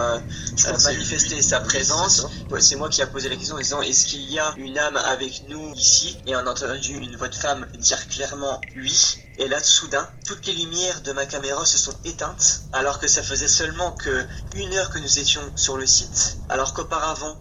manifesté 0.85 1.43
sa 1.43 1.61
présence. 1.61 2.27
C'est 2.61 2.77
moi 2.77 2.89
qui 2.89 3.03
a 3.03 3.07
posé 3.07 3.29
la 3.29 3.37
question 3.37 3.57
en 3.57 3.59
disant 3.59 3.83
est-ce 3.83 4.07
qu'il 4.07 4.23
y 4.23 4.39
a 4.39 4.55
une 4.57 4.79
âme 4.79 4.97
avec 4.97 5.43
nous 5.49 5.75
ici? 5.75 6.19
Et 6.27 6.35
on 6.35 6.39
a 6.39 6.51
entendu 6.51 6.95
une 6.95 7.15
voix 7.17 7.29
de 7.29 7.35
femme 7.35 7.67
dire 7.75 8.09
clairement 8.09 8.61
oui. 8.75 9.19
Et 9.39 9.49
là, 9.49 9.63
soudain, 9.63 10.09
toutes 10.27 10.47
les 10.47 10.53
lumières 10.55 11.01
de 11.03 11.13
ma 11.13 11.27
caméra 11.27 11.65
se 11.65 11.79
sont 11.79 11.95
éteintes, 12.05 12.63
alors 12.73 12.99
que 13.01 13.09
ça 13.09 13.23
faisait 13.23 13.49
seulement 13.49 13.93
que 13.93 14.27
une 14.55 14.73
heure 14.75 14.91
que 14.91 14.99
nous 14.99 15.19
étions 15.19 15.43
sur 15.57 15.77
le 15.77 15.87
site, 15.87 16.39
alors 16.49 16.75
qu'auparavant, 16.75 17.39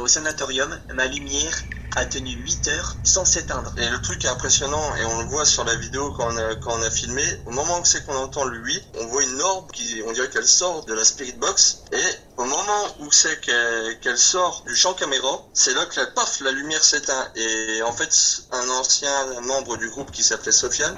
au 0.00 0.08
sanatorium, 0.08 0.76
ma 0.92 1.06
lumière 1.06 1.56
a 1.96 2.04
tenu 2.04 2.30
8 2.30 2.68
heures 2.68 2.96
sans 3.02 3.24
s'éteindre. 3.24 3.72
Et 3.76 3.88
le 3.88 4.00
truc 4.00 4.24
est 4.24 4.28
impressionnant, 4.28 4.96
et 4.96 5.04
on 5.04 5.20
le 5.20 5.26
voit 5.26 5.44
sur 5.44 5.64
la 5.64 5.74
vidéo 5.74 6.12
quand 6.12 6.32
on 6.32 6.36
a, 6.36 6.54
quand 6.56 6.78
filmé, 6.90 7.24
au 7.46 7.50
moment 7.50 7.80
où 7.80 7.84
c'est 7.84 8.04
qu'on 8.04 8.16
entend 8.16 8.44
le 8.44 8.58
8, 8.58 8.82
on 9.00 9.06
voit 9.06 9.22
une 9.22 9.40
orbe 9.40 9.70
qui, 9.72 10.02
on 10.06 10.12
dirait 10.12 10.30
qu'elle 10.30 10.46
sort 10.46 10.84
de 10.84 10.94
la 10.94 11.04
Spirit 11.04 11.32
Box, 11.38 11.84
et 11.92 12.29
au 12.40 12.44
moment 12.44 12.86
où 13.00 13.12
c'est 13.12 13.38
qu'elle 13.40 14.18
sort 14.18 14.64
du 14.66 14.74
champ 14.74 14.94
caméra, 14.94 15.42
c'est 15.52 15.74
là 15.74 15.84
que 15.84 16.00
paf, 16.14 16.40
la 16.40 16.52
lumière 16.52 16.82
s'éteint. 16.82 17.28
Et 17.36 17.82
en 17.82 17.92
fait, 17.92 18.10
un 18.50 18.68
ancien 18.70 19.40
membre 19.42 19.76
du 19.76 19.90
groupe 19.90 20.10
qui 20.10 20.24
s'appelait 20.24 20.50
Sofiane, 20.50 20.96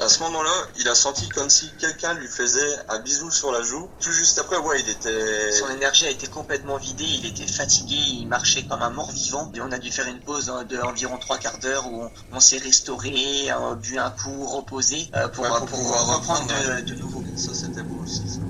à 0.00 0.08
ce 0.08 0.18
moment-là, 0.24 0.50
il 0.78 0.88
a 0.88 0.96
senti 0.96 1.28
comme 1.28 1.48
si 1.48 1.70
quelqu'un 1.78 2.14
lui 2.14 2.26
faisait 2.26 2.76
un 2.88 2.98
bisou 2.98 3.30
sur 3.30 3.52
la 3.52 3.62
joue. 3.62 3.88
Tout 4.00 4.10
juste 4.10 4.40
après, 4.40 4.56
ouais, 4.56 4.80
il 4.80 4.88
était... 4.88 5.52
Son 5.52 5.70
énergie 5.70 6.06
a 6.06 6.10
été 6.10 6.26
complètement 6.26 6.76
vidée, 6.76 7.04
il 7.04 7.26
était 7.26 7.46
fatigué, 7.46 7.94
il 7.94 8.26
marchait 8.26 8.64
comme 8.64 8.82
un 8.82 8.90
mort-vivant. 8.90 9.52
Et 9.54 9.60
on 9.60 9.70
a 9.70 9.78
dû 9.78 9.92
faire 9.92 10.08
une 10.08 10.20
pause 10.20 10.46
d'environ 10.68 11.18
trois 11.18 11.38
quarts 11.38 11.58
d'heure 11.58 11.86
où 11.86 12.10
on, 12.32 12.40
s'est 12.40 12.58
restauré, 12.58 13.48
a 13.50 13.76
bu 13.76 13.96
un 13.98 14.10
coup, 14.10 14.44
reposé, 14.44 15.08
euh, 15.14 15.28
pour, 15.28 15.46
pour, 15.46 15.66
pouvoir 15.66 16.16
reprendre 16.16 16.48
de, 16.48 16.80
de, 16.80 16.94
nouveau. 16.94 17.22
Ça, 17.36 17.54
c'était 17.54 17.82
beau 17.82 18.02
aussi. 18.02 18.28
Ça. 18.28 18.40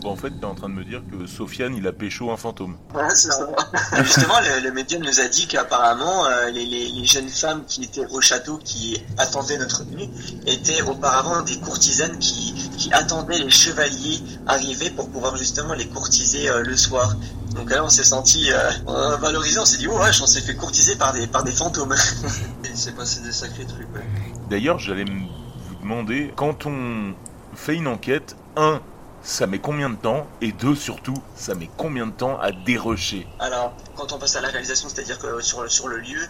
Donc 0.00 0.12
en 0.12 0.16
fait, 0.16 0.30
tu 0.30 0.40
es 0.40 0.44
en 0.44 0.54
train 0.54 0.68
de 0.68 0.74
me 0.74 0.84
dire 0.84 1.02
que 1.10 1.26
Sofiane, 1.26 1.74
il 1.74 1.86
a 1.86 1.92
pécho 1.92 2.30
un 2.30 2.36
fantôme. 2.36 2.76
Ouais, 2.94 3.02
c'est 3.14 3.30
ça. 3.30 3.48
Justement, 4.02 4.34
le, 4.40 4.62
le, 4.62 4.72
médium 4.72 5.02
nous 5.02 5.20
a 5.20 5.28
dit 5.28 5.46
qu'apparemment, 5.46 6.24
euh, 6.26 6.50
les, 6.50 6.64
les, 6.64 6.88
les, 6.88 7.04
jeunes 7.04 7.28
femmes 7.28 7.64
qui 7.66 7.84
étaient 7.84 8.06
au 8.06 8.20
château, 8.20 8.58
qui 8.64 9.02
attendaient 9.18 9.58
notre 9.58 9.84
venue, 9.84 10.08
étaient 10.46 10.82
auparavant 10.82 11.42
des 11.42 11.58
courtisanes 11.58 12.18
qui, 12.18 12.54
qui 12.78 12.92
attendaient 12.92 13.38
les 13.38 13.50
chevaliers 13.50 14.20
arriver 14.46 14.90
pour 14.90 15.10
pouvoir 15.10 15.36
justement 15.36 15.74
les 15.74 15.86
courtiser 15.86 16.48
euh, 16.48 16.62
le 16.62 16.76
soir. 16.76 17.14
Donc 17.54 17.70
là, 17.70 17.84
on 17.84 17.88
s'est 17.88 18.04
senti 18.04 18.50
euh, 18.52 19.16
valorisé, 19.16 19.58
on 19.58 19.64
s'est 19.64 19.78
dit, 19.78 19.88
oh 19.88 19.98
wesh, 19.98 20.22
on 20.22 20.26
s'est 20.26 20.40
fait 20.40 20.54
courtiser 20.54 20.96
par 20.96 21.12
des, 21.12 21.26
par 21.26 21.44
des 21.44 21.52
fantômes. 21.52 21.94
Il 22.64 22.76
s'est 22.76 22.92
passé 22.92 23.20
des 23.22 23.32
sacrés 23.32 23.66
trucs, 23.66 23.92
ouais. 23.94 24.04
D'ailleurs, 24.48 24.78
j'allais 24.78 25.04
vous 25.04 25.74
demander, 25.82 26.32
quand 26.36 26.66
on 26.66 27.14
fait 27.54 27.74
une 27.74 27.88
enquête, 27.88 28.36
un, 28.56 28.80
ça 29.22 29.46
met 29.46 29.60
combien 29.60 29.90
de 29.90 29.96
temps 29.96 30.26
Et 30.40 30.52
deux, 30.52 30.74
surtout, 30.74 31.14
ça 31.34 31.54
met 31.54 31.70
combien 31.76 32.06
de 32.06 32.12
temps 32.12 32.38
à 32.40 32.52
dérocher 32.52 33.28
Alors, 33.38 33.76
quand 33.94 34.12
on 34.12 34.18
passe 34.18 34.36
à 34.36 34.40
la 34.40 34.48
réalisation, 34.48 34.88
c'est-à-dire 34.88 35.18
que 35.18 35.40
sur, 35.40 35.70
sur 35.70 35.88
le 35.88 35.98
lieu, 35.98 36.20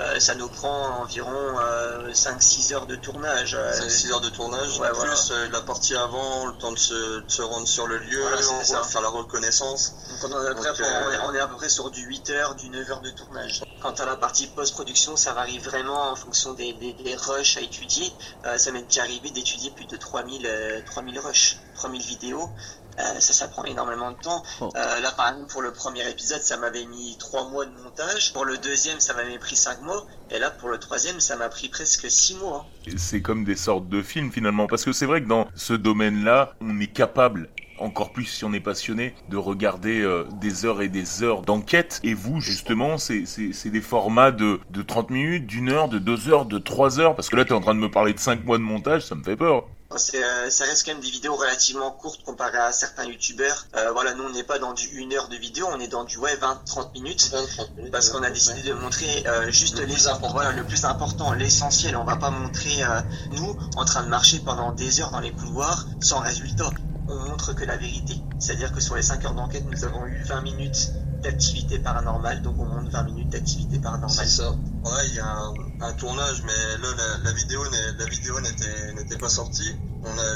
euh, 0.00 0.18
ça 0.18 0.34
nous 0.34 0.48
prend 0.48 1.00
environ 1.00 1.30
euh, 1.60 2.10
5-6 2.12 2.72
heures 2.74 2.86
de 2.86 2.96
tournage. 2.96 3.54
5-6 3.56 4.12
heures 4.12 4.20
de 4.20 4.30
tournage, 4.30 4.78
Ouais, 4.80 4.88
plus 4.88 4.96
voilà. 4.98 5.14
euh, 5.32 5.48
la 5.50 5.60
partie 5.60 5.94
avant, 5.94 6.46
le 6.46 6.52
temps 6.54 6.72
de 6.72 6.78
se, 6.78 7.20
de 7.20 7.30
se 7.30 7.42
rendre 7.42 7.68
sur 7.68 7.86
le 7.86 7.98
lieu, 7.98 8.20
Voilà, 8.20 8.36
on 8.60 8.64
ça. 8.64 8.82
faire 8.82 9.02
la 9.02 9.08
reconnaissance. 9.08 9.94
Donc 10.08 10.30
on, 10.30 10.44
est 10.44 10.48
à 10.48 10.54
peu 10.54 10.60
près- 10.60 10.68
Donc, 10.70 10.80
euh, 10.80 11.02
on 11.06 11.12
est- 11.12 11.18
on 11.30 11.34
est 11.34 11.40
à 11.40 11.46
peu 11.46 11.56
près 11.56 11.68
sur 11.68 11.90
du 11.90 12.02
8 12.02 12.30
heures, 12.30 12.56
du 12.56 12.68
9 12.68 12.90
heures 12.90 13.00
de 13.00 13.10
tournage. 13.10 13.62
Quant 13.80 13.92
à 13.92 14.04
la 14.04 14.16
partie 14.16 14.46
post-production, 14.48 15.16
ça 15.16 15.32
varie 15.32 15.58
vraiment 15.58 16.10
en 16.10 16.16
fonction 16.16 16.52
des, 16.52 16.74
des, 16.74 16.92
des 16.92 17.14
rushs 17.16 17.56
à 17.56 17.60
étudier. 17.62 18.12
Euh, 18.44 18.58
ça 18.58 18.72
m'est 18.72 18.82
déjà 18.82 19.02
arrivé 19.02 19.30
d'étudier 19.30 19.70
plus 19.70 19.86
de 19.86 19.96
3000, 19.96 20.46
euh, 20.46 20.82
3000 20.84 21.18
rushs, 21.18 21.56
3000 21.80 22.02
vidéos. 22.02 22.48
Euh, 22.98 23.20
ça, 23.20 23.32
ça 23.32 23.48
prend 23.48 23.64
énormément 23.64 24.10
de 24.10 24.16
temps. 24.16 24.42
Oh. 24.60 24.68
Euh, 24.76 25.00
là, 25.00 25.10
par 25.12 25.30
exemple, 25.30 25.50
pour 25.50 25.62
le 25.62 25.72
premier 25.72 26.08
épisode, 26.08 26.42
ça 26.42 26.58
m'avait 26.58 26.84
mis 26.84 27.16
3 27.18 27.48
mois 27.48 27.64
de 27.64 27.72
montage. 27.82 28.32
Pour 28.32 28.44
le 28.44 28.58
deuxième, 28.58 29.00
ça 29.00 29.14
m'avait 29.14 29.38
pris 29.38 29.56
5 29.56 29.80
mois. 29.82 30.06
Et 30.30 30.38
là, 30.38 30.50
pour 30.50 30.68
le 30.68 30.78
troisième, 30.78 31.20
ça 31.20 31.36
m'a 31.36 31.48
pris 31.48 31.68
presque 31.68 32.10
6 32.10 32.34
mois. 32.34 32.66
C'est 32.96 33.22
comme 33.22 33.44
des 33.44 33.56
sortes 33.56 33.88
de 33.88 34.02
films 34.02 34.30
finalement, 34.30 34.66
parce 34.66 34.84
que 34.84 34.92
c'est 34.92 35.06
vrai 35.06 35.22
que 35.22 35.28
dans 35.28 35.48
ce 35.54 35.72
domaine-là, 35.72 36.54
on 36.60 36.78
est 36.80 36.92
capable 36.92 37.48
encore 37.78 38.12
plus 38.12 38.26
si 38.26 38.44
on 38.44 38.52
est 38.52 38.60
passionné, 38.60 39.14
de 39.30 39.38
regarder 39.38 40.02
euh, 40.02 40.24
des 40.38 40.66
heures 40.66 40.82
et 40.82 40.90
des 40.90 41.22
heures 41.22 41.40
d'enquête. 41.40 41.98
Et 42.04 42.12
vous, 42.12 42.38
justement, 42.38 42.98
c'est 42.98 43.24
des 43.70 43.80
formats 43.80 44.32
de, 44.32 44.60
de 44.68 44.82
30 44.82 45.08
minutes, 45.08 45.46
d'une 45.46 45.70
heure, 45.70 45.88
de 45.88 45.98
deux 45.98 46.28
heures, 46.28 46.44
de 46.44 46.58
trois 46.58 47.00
heures. 47.00 47.16
Parce 47.16 47.30
que 47.30 47.36
là, 47.36 47.46
tu 47.46 47.52
es 47.52 47.56
en 47.56 47.60
train 47.62 47.74
de 47.74 47.80
me 47.80 47.90
parler 47.90 48.12
de 48.12 48.18
5 48.18 48.44
mois 48.44 48.58
de 48.58 48.62
montage, 48.62 49.06
ça 49.06 49.14
me 49.14 49.22
fait 49.22 49.36
peur. 49.36 49.64
C'est, 49.96 50.22
euh, 50.22 50.50
ça 50.50 50.66
reste 50.66 50.86
quand 50.86 50.92
même 50.92 51.02
des 51.02 51.10
vidéos 51.10 51.34
relativement 51.34 51.90
courtes 51.90 52.22
comparé 52.22 52.58
à 52.58 52.70
certains 52.70 53.04
youtubeurs. 53.04 53.66
Euh, 53.76 53.90
voilà, 53.90 54.14
nous 54.14 54.22
on 54.22 54.30
n'est 54.30 54.44
pas 54.44 54.60
dans 54.60 54.72
du 54.72 54.88
1 55.02 55.12
heure 55.12 55.28
de 55.28 55.36
vidéo, 55.36 55.66
on 55.68 55.80
est 55.80 55.88
dans 55.88 56.04
du 56.04 56.16
ouais 56.16 56.36
20-30 56.36 56.92
minutes. 56.92 57.30
20-30 57.32 57.74
minutes. 57.76 57.92
Parce 57.92 58.10
qu'on 58.10 58.22
a 58.22 58.30
décidé 58.30 58.62
de 58.62 58.72
montrer 58.72 59.24
euh, 59.26 59.50
juste 59.50 59.78
Le 59.78 59.86
les 59.86 59.94
plus 59.94 60.06
important. 60.06 60.32
voilà, 60.32 60.52
le 60.52 60.64
plus 60.64 60.84
important, 60.84 61.32
l'essentiel. 61.32 61.96
On 61.96 62.04
va 62.04 62.16
pas 62.16 62.30
montrer 62.30 62.84
euh, 62.84 63.00
nous 63.32 63.56
en 63.76 63.84
train 63.84 64.04
de 64.04 64.08
marcher 64.08 64.38
pendant 64.38 64.70
des 64.70 65.00
heures 65.00 65.10
dans 65.10 65.20
les 65.20 65.32
couloirs 65.32 65.86
sans 66.00 66.20
résultat. 66.20 66.70
On 67.10 67.28
montre 67.28 67.52
que 67.54 67.64
la 67.64 67.76
vérité. 67.76 68.14
C'est-à-dire 68.38 68.72
que 68.72 68.80
sur 68.80 68.94
les 68.94 69.02
5 69.02 69.24
heures 69.24 69.34
d'enquête, 69.34 69.64
nous 69.70 69.84
avons 69.84 70.06
eu 70.06 70.22
20 70.22 70.40
minutes 70.42 70.92
d'activité 71.22 71.78
paranormale, 71.78 72.40
donc 72.40 72.54
on 72.58 72.64
montre 72.64 72.90
20 72.90 73.02
minutes 73.02 73.28
d'activité 73.30 73.74
C'est 73.74 73.80
paranormale. 73.82 74.28
ça. 74.28 74.50
Ouais, 74.52 75.08
il 75.08 75.14
y 75.14 75.18
a 75.20 75.26
un, 75.26 75.52
un 75.80 75.92
tournage, 75.92 76.42
mais 76.44 76.78
là, 76.82 76.88
la, 77.24 77.32
vidéo 77.32 77.62
la 77.98 78.04
vidéo 78.06 78.40
n'était 78.40 79.18
pas 79.18 79.28
sortie. 79.28 79.76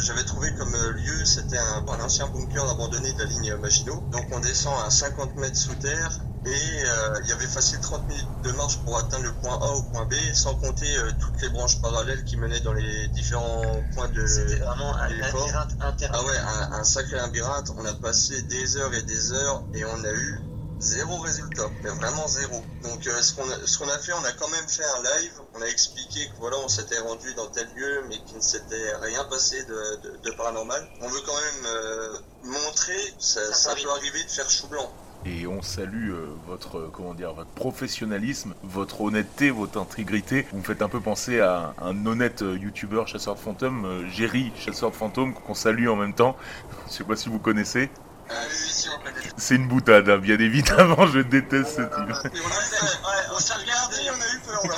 J'avais 0.01 0.25
trouvé 0.25 0.53
comme 0.57 0.73
lieu, 0.73 1.25
c'était 1.25 1.57
un, 1.59 1.87
un 1.89 2.05
ancien 2.05 2.27
bunker 2.27 2.69
abandonné 2.69 3.13
de 3.13 3.19
la 3.19 3.25
ligne 3.25 3.55
Maginot. 3.57 4.03
Donc 4.13 4.27
on 4.33 4.41
descend 4.41 4.75
à 4.87 4.91
50 4.91 5.37
mètres 5.37 5.57
sous 5.57 5.75
terre 5.77 6.21
et 6.47 6.51
euh, 6.51 7.21
il 7.23 7.29
y 7.29 7.33
avait 7.33 7.47
facile 7.47 7.81
30 7.81 8.07
minutes 8.09 8.29
de 8.43 8.53
marche 8.53 8.77
pour 8.85 8.99
atteindre 8.99 9.25
le 9.25 9.33
point 9.35 9.59
A 9.63 9.67
au 9.73 9.83
point 9.83 10.05
B, 10.05 10.15
sans 10.35 10.55
compter 10.57 10.95
euh, 10.97 11.11
toutes 11.19 11.41
les 11.41 11.49
branches 11.49 11.81
parallèles 11.81 12.23
qui 12.25 12.37
menaient 12.37 12.61
dans 12.61 12.75
les 12.75 13.09
différents 13.09 13.63
points 13.95 14.09
de... 14.09 14.27
C'était 14.27 14.57
vraiment 14.57 14.95
un 14.97 15.09
labyrinthe 15.09 15.73
interne. 15.81 16.15
Ah 16.15 16.23
ouais, 16.25 16.37
un, 16.37 16.73
un 16.81 16.85
sacré 16.85 17.17
labyrinthe. 17.17 17.71
On 17.79 17.85
a 17.87 17.95
passé 17.95 18.43
des 18.43 18.77
heures 18.77 18.93
et 18.95 19.03
des 19.03 19.33
heures 19.33 19.63
et 19.73 19.85
on 19.85 20.05
a 20.05 20.13
eu 20.13 20.41
zéro 20.81 21.17
résultat, 21.19 21.71
mais 21.83 21.91
vraiment 21.91 22.29
zéro. 22.29 22.63
Donc 22.83 23.07
euh, 23.07 23.23
ce 23.23 23.33
qu'on 23.33 23.49
a, 23.51 23.67
ce 23.67 23.79
qu'on 23.79 23.89
a 23.89 23.99
fait, 23.99 24.13
on 24.13 24.25
a 24.25 24.33
quand 24.33 24.49
même 24.49 24.69
fait 24.69 24.85
un 24.85 25.03
live. 25.03 25.33
On 25.55 25.63
a 25.63 25.67
expliqué 25.67 26.27
que 26.29 26.37
voilà, 26.41 26.59
on 26.59 26.69
s'était 26.69 26.99
rendu 26.99 27.33
dans 27.35 27.47
tel 27.47 27.67
lieu, 27.75 28.05
mais 28.09 28.19
qu'il 28.25 28.37
ne 28.37 28.43
s'était 28.43 28.95
rien 29.01 29.25
passé 29.25 29.63
de, 29.65 30.01
de, 30.03 30.17
de 30.23 30.31
paranormal. 30.37 30.87
On 31.01 31.09
veut 31.09 31.21
quand 31.25 31.37
même 31.37 31.67
euh, 31.67 32.19
montrer, 32.43 33.15
ça, 33.19 33.41
Ça 33.47 33.55
ça 33.55 33.75
peut 33.75 33.83
peut 33.83 33.91
arriver 33.93 34.23
de 34.23 34.31
faire 34.31 34.51
chou 34.51 34.67
blanc. 34.69 34.93
Et 35.27 35.47
on 35.47 35.63
salue 35.63 36.11
euh, 36.11 36.27
votre 36.47 36.79
euh, 36.79 36.91
comment 36.93 37.15
dire 37.15 37.33
votre 37.33 37.49
professionnalisme, 37.51 38.55
votre 38.63 39.01
honnêteté, 39.01 39.51
votre 39.51 39.81
intégrité. 39.81 40.47
Vous 40.53 40.59
me 40.59 40.63
faites 40.63 40.83
un 40.83 40.89
peu 40.89 41.01
penser 41.01 41.41
à 41.41 41.75
un 41.83 42.05
honnête 42.05 42.43
euh, 42.43 42.59
youtubeur 42.59 43.09
chasseur 43.09 43.35
de 43.35 43.41
fantômes, 43.41 43.87
euh, 43.87 44.07
Jerry 44.11 44.53
chasseur 44.59 44.91
de 44.91 44.97
fantômes 44.97 45.33
qu'on 45.33 45.55
salue 45.55 45.89
en 45.89 45.97
même 45.97 46.13
temps. 46.15 46.37
Je 46.89 46.93
sais 46.93 47.05
pas 47.05 47.17
si 47.17 47.31
vous 47.31 47.39
connaissez. 47.39 47.89
Ah. 48.29 48.35
C'est 49.37 49.57
une 49.57 49.67
boutade, 49.69 50.09
hein, 50.11 50.19
bien 50.19 50.39
évidemment. 50.39 51.07
Je 51.07 51.21
déteste 51.21 51.77
ce 51.77 51.83
type. 51.83 51.91
Et 52.35 52.41
on, 52.41 52.49
a 52.49 52.51
fait- 52.61 52.87
on 53.35 53.39
s'est 53.39 53.55
regardé, 53.55 53.97
on 54.11 54.15
a 54.15 54.35
eu 54.35 54.41
peur 54.47 54.63
là. 54.71 54.77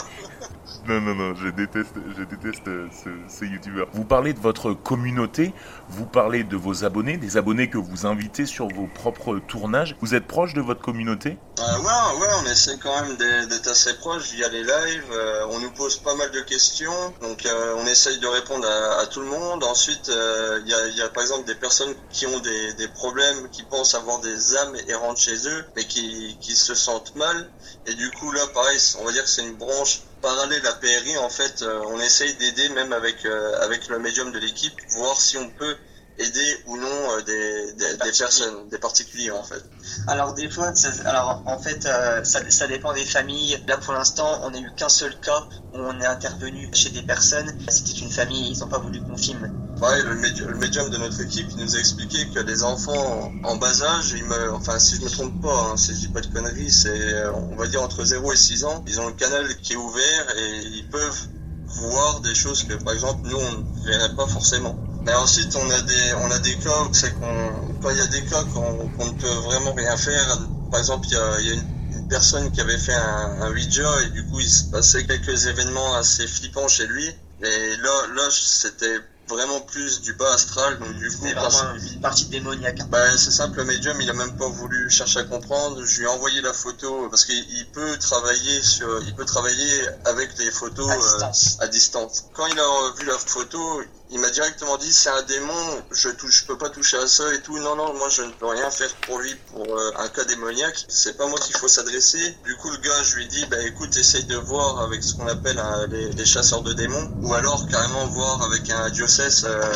Non, 0.88 1.00
non, 1.00 1.14
non, 1.16 1.34
je 1.34 1.48
déteste, 1.48 1.96
je 2.16 2.22
déteste 2.22 2.68
euh, 2.68 2.86
ce, 2.92 3.08
ce 3.28 3.44
youtubeur. 3.44 3.88
Vous 3.92 4.04
parlez 4.04 4.32
de 4.32 4.38
votre 4.38 4.72
communauté, 4.72 5.52
vous 5.88 6.06
parlez 6.06 6.44
de 6.44 6.56
vos 6.56 6.84
abonnés, 6.84 7.16
des 7.16 7.36
abonnés 7.36 7.68
que 7.68 7.78
vous 7.78 8.06
invitez 8.06 8.46
sur 8.46 8.68
vos 8.68 8.86
propres 8.86 9.40
tournages. 9.40 9.96
Vous 10.00 10.14
êtes 10.14 10.28
proche 10.28 10.54
de 10.54 10.60
votre 10.60 10.80
communauté? 10.80 11.38
Euh, 11.58 11.78
ouais, 11.78 12.20
ouais, 12.20 12.28
on 12.40 12.50
essaie 12.50 12.78
quand 12.80 13.02
même 13.02 13.16
d'être 13.16 13.66
assez 13.68 13.94
proche 13.94 14.30
via 14.30 14.48
les 14.48 14.62
lives. 14.62 15.10
Euh, 15.10 15.46
on 15.50 15.58
nous 15.58 15.72
pose 15.72 15.96
pas 15.96 16.14
mal 16.14 16.30
de 16.30 16.40
questions, 16.40 17.14
donc 17.20 17.46
euh, 17.46 17.74
on 17.78 17.86
essaye 17.86 18.20
de 18.20 18.26
répondre 18.26 18.68
à, 18.68 19.00
à, 19.00 19.06
tout 19.06 19.20
le 19.20 19.26
monde. 19.26 19.64
Ensuite, 19.64 20.08
euh, 20.08 20.60
il 20.64 20.70
y 20.70 20.74
a, 20.74 20.86
y, 20.88 21.02
a, 21.02 21.08
par 21.08 21.22
exemple 21.22 21.46
des 21.46 21.54
personnes 21.56 21.94
qui 22.10 22.26
ont 22.26 22.38
des, 22.40 22.74
des, 22.74 22.88
problèmes, 22.88 23.48
qui 23.50 23.62
pensent 23.64 23.94
avoir 23.94 24.20
des 24.20 24.56
âmes 24.56 24.76
errantes 24.86 25.18
chez 25.18 25.48
eux, 25.48 25.64
mais 25.74 25.84
qui, 25.84 26.36
qui 26.40 26.54
se 26.54 26.74
sentent 26.74 27.16
mal. 27.16 27.50
Et 27.86 27.94
du 27.94 28.10
coup, 28.12 28.30
là, 28.30 28.42
pareil, 28.54 28.78
on 29.00 29.04
va 29.04 29.12
dire 29.12 29.24
que 29.24 29.30
c'est 29.30 29.42
une 29.42 29.56
branche 29.56 30.02
parallèle 30.20 30.66
à 30.66 30.72
PRI. 30.74 31.16
En 31.18 31.28
fait, 31.28 31.62
on 31.62 32.00
essaye 32.00 32.34
d'aider 32.36 32.68
même 32.70 32.92
avec 32.92 33.24
avec 33.60 33.88
le 33.88 33.98
médium 33.98 34.32
de 34.32 34.38
l'équipe, 34.38 34.74
voir 34.90 35.20
si 35.20 35.36
on 35.38 35.48
peut 35.50 35.76
aider 36.18 36.56
ou 36.66 36.76
non 36.76 36.86
euh, 36.86 37.22
des, 37.22 37.72
des, 37.74 37.92
des, 37.92 38.18
personnes, 38.18 38.68
des 38.70 38.78
particuliers 38.78 39.30
en 39.30 39.42
fait 39.42 39.62
Alors 40.06 40.34
des 40.34 40.48
fois, 40.48 40.74
ça, 40.74 40.90
alors 41.04 41.42
en 41.46 41.58
fait, 41.58 41.86
euh, 41.86 42.24
ça, 42.24 42.40
ça, 42.50 42.66
dépend 42.66 42.92
des 42.92 43.04
familles. 43.04 43.62
Là 43.66 43.76
pour 43.76 43.92
l'instant, 43.92 44.40
on 44.42 44.50
n'a 44.50 44.58
eu 44.58 44.70
qu'un 44.76 44.88
seul 44.88 45.18
cas 45.20 45.46
où 45.72 45.78
on 45.78 46.00
est 46.00 46.06
intervenu 46.06 46.70
chez 46.72 46.90
des 46.90 47.02
personnes. 47.02 47.52
C'était 47.68 48.00
une 48.00 48.10
famille, 48.10 48.52
ils 48.52 48.58
n'ont 48.58 48.68
pas 48.68 48.78
voulu 48.78 49.00
qu'on 49.00 49.16
filme. 49.16 49.50
Ouais, 49.80 50.02
le, 50.02 50.14
médium, 50.14 50.50
le 50.50 50.56
médium 50.56 50.88
de 50.88 50.96
notre 50.96 51.20
équipe 51.20 51.48
il 51.50 51.64
nous 51.64 51.76
a 51.76 51.78
expliqué 51.78 52.26
que 52.34 52.40
les 52.40 52.62
enfants 52.62 53.30
en 53.44 53.56
bas 53.56 53.82
âge, 53.82 54.14
il 54.16 54.24
me, 54.24 54.52
enfin 54.54 54.78
si 54.78 54.96
je 54.96 55.02
me 55.02 55.10
trompe 55.10 55.42
pas, 55.42 55.70
hein, 55.70 55.76
si 55.76 55.94
je 55.94 55.98
dis 55.98 56.08
pas 56.08 56.22
de 56.22 56.28
conneries, 56.28 56.72
c'est 56.72 57.26
on 57.28 57.56
va 57.56 57.66
dire 57.66 57.82
entre 57.82 58.04
0 58.04 58.32
et 58.32 58.36
6 58.36 58.64
ans, 58.64 58.84
ils 58.86 59.00
ont 59.00 59.06
le 59.06 59.12
canal 59.12 59.46
qui 59.60 59.74
est 59.74 59.76
ouvert 59.76 60.36
et 60.38 60.60
ils 60.78 60.88
peuvent 60.88 61.28
voir 61.66 62.20
des 62.20 62.34
choses 62.34 62.62
que 62.62 62.74
par 62.74 62.94
exemple 62.94 63.28
nous 63.28 63.36
on 63.36 63.52
ne 63.52 63.86
verrait 63.86 64.14
pas 64.14 64.26
forcément. 64.26 64.76
Mais 65.06 65.14
ensuite, 65.14 65.54
on 65.54 65.70
a 65.70 65.80
des, 65.82 66.14
on 66.22 66.30
a 66.32 66.38
des 66.40 66.58
cas, 66.58 66.88
c'est 66.92 67.14
qu'on, 67.14 67.76
quand 67.80 67.90
il 67.90 67.96
y 67.96 68.00
a 68.00 68.06
des 68.08 68.24
cas 68.24 68.42
qu'on 68.52 68.88
qu 68.88 69.04
ne 69.04 69.12
peut 69.12 69.28
vraiment 69.48 69.72
rien 69.72 69.96
faire, 69.96 70.38
par 70.68 70.80
exemple, 70.80 71.06
il 71.08 71.14
y 71.14 71.16
a, 71.16 71.40
il 71.40 71.46
y 71.46 71.50
a 71.50 71.54
une, 71.54 71.64
une, 71.92 72.06
personne 72.08 72.50
qui 72.50 72.60
avait 72.60 72.76
fait 72.76 72.92
un, 72.94 73.42
un 73.42 73.52
Ouija 73.52 74.02
et 74.02 74.10
du 74.10 74.26
coup, 74.26 74.40
il 74.40 74.50
se 74.50 74.64
passait 74.64 75.04
quelques 75.04 75.46
événements 75.46 75.94
assez 75.94 76.26
flippants 76.26 76.66
chez 76.66 76.86
lui. 76.88 77.06
Et 77.40 77.76
là, 77.76 78.06
là, 78.16 78.28
c'était 78.32 78.98
vraiment 79.28 79.60
plus 79.60 80.00
du 80.00 80.12
bas 80.12 80.32
astral 80.32 80.78
donc 80.78 80.92
du 80.94 81.10
coup 81.10 81.26
vraiment 81.26 81.74
une 81.74 82.00
partie 82.00 82.26
démoniaque 82.26 82.88
bah 82.88 83.16
c'est 83.16 83.30
simple 83.30 83.58
le 83.58 83.64
médium 83.64 84.00
il 84.00 84.08
a 84.08 84.12
même 84.12 84.36
pas 84.36 84.48
voulu 84.48 84.90
chercher 84.90 85.20
à 85.20 85.24
comprendre 85.24 85.84
je 85.84 85.98
lui 85.98 86.04
ai 86.04 86.08
envoyé 86.08 86.40
la 86.40 86.52
photo 86.52 87.08
parce 87.08 87.24
qu'il 87.24 87.66
peut 87.72 87.96
travailler 87.98 88.62
sur 88.62 89.02
il 89.02 89.14
peut 89.14 89.24
travailler 89.24 89.88
avec 90.04 90.34
des 90.36 90.50
photos 90.50 90.90
à 90.90 90.96
distance, 90.96 91.58
euh, 91.60 91.64
à 91.64 91.68
distance. 91.68 92.24
quand 92.34 92.46
il 92.46 92.58
a 92.58 92.92
vu 92.98 93.06
la 93.06 93.18
photo 93.18 93.82
il 94.10 94.20
m'a 94.20 94.30
directement 94.30 94.76
dit 94.76 94.92
c'est 94.92 95.10
un 95.10 95.22
démon, 95.22 95.82
je 95.90 96.08
touche, 96.10 96.42
je 96.42 96.46
peux 96.46 96.56
pas 96.56 96.70
toucher 96.70 96.96
à 96.96 97.08
ça 97.08 97.34
et 97.34 97.40
tout. 97.40 97.58
Non 97.58 97.74
non, 97.74 97.92
moi 97.94 98.08
je 98.08 98.22
ne 98.22 98.30
peux 98.30 98.46
rien 98.46 98.70
faire 98.70 98.94
pour 99.06 99.18
lui 99.18 99.34
pour 99.52 99.66
euh, 99.66 99.90
un 99.98 100.08
cas 100.08 100.24
démoniaque. 100.24 100.84
C'est 100.88 101.16
pas 101.16 101.26
moi 101.26 101.38
qu'il 101.40 101.56
faut 101.56 101.66
s'adresser. 101.66 102.36
Du 102.44 102.56
coup 102.56 102.70
le 102.70 102.76
gars, 102.78 103.02
je 103.02 103.16
lui 103.16 103.24
ai 103.24 103.28
dit 103.28 103.44
bah 103.50 103.60
écoute, 103.62 103.96
essaye 103.96 104.24
de 104.24 104.36
voir 104.36 104.80
avec 104.80 105.02
ce 105.02 105.14
qu'on 105.14 105.26
appelle 105.26 105.60
les, 105.90 106.10
les, 106.10 106.24
chasseurs 106.24 106.62
de 106.62 106.72
démons 106.72 107.10
ou 107.22 107.34
alors 107.34 107.66
carrément 107.68 108.06
voir 108.08 108.42
avec 108.42 108.70
un 108.70 108.90
diocèse. 108.90 109.15
Euh... 109.20 109.74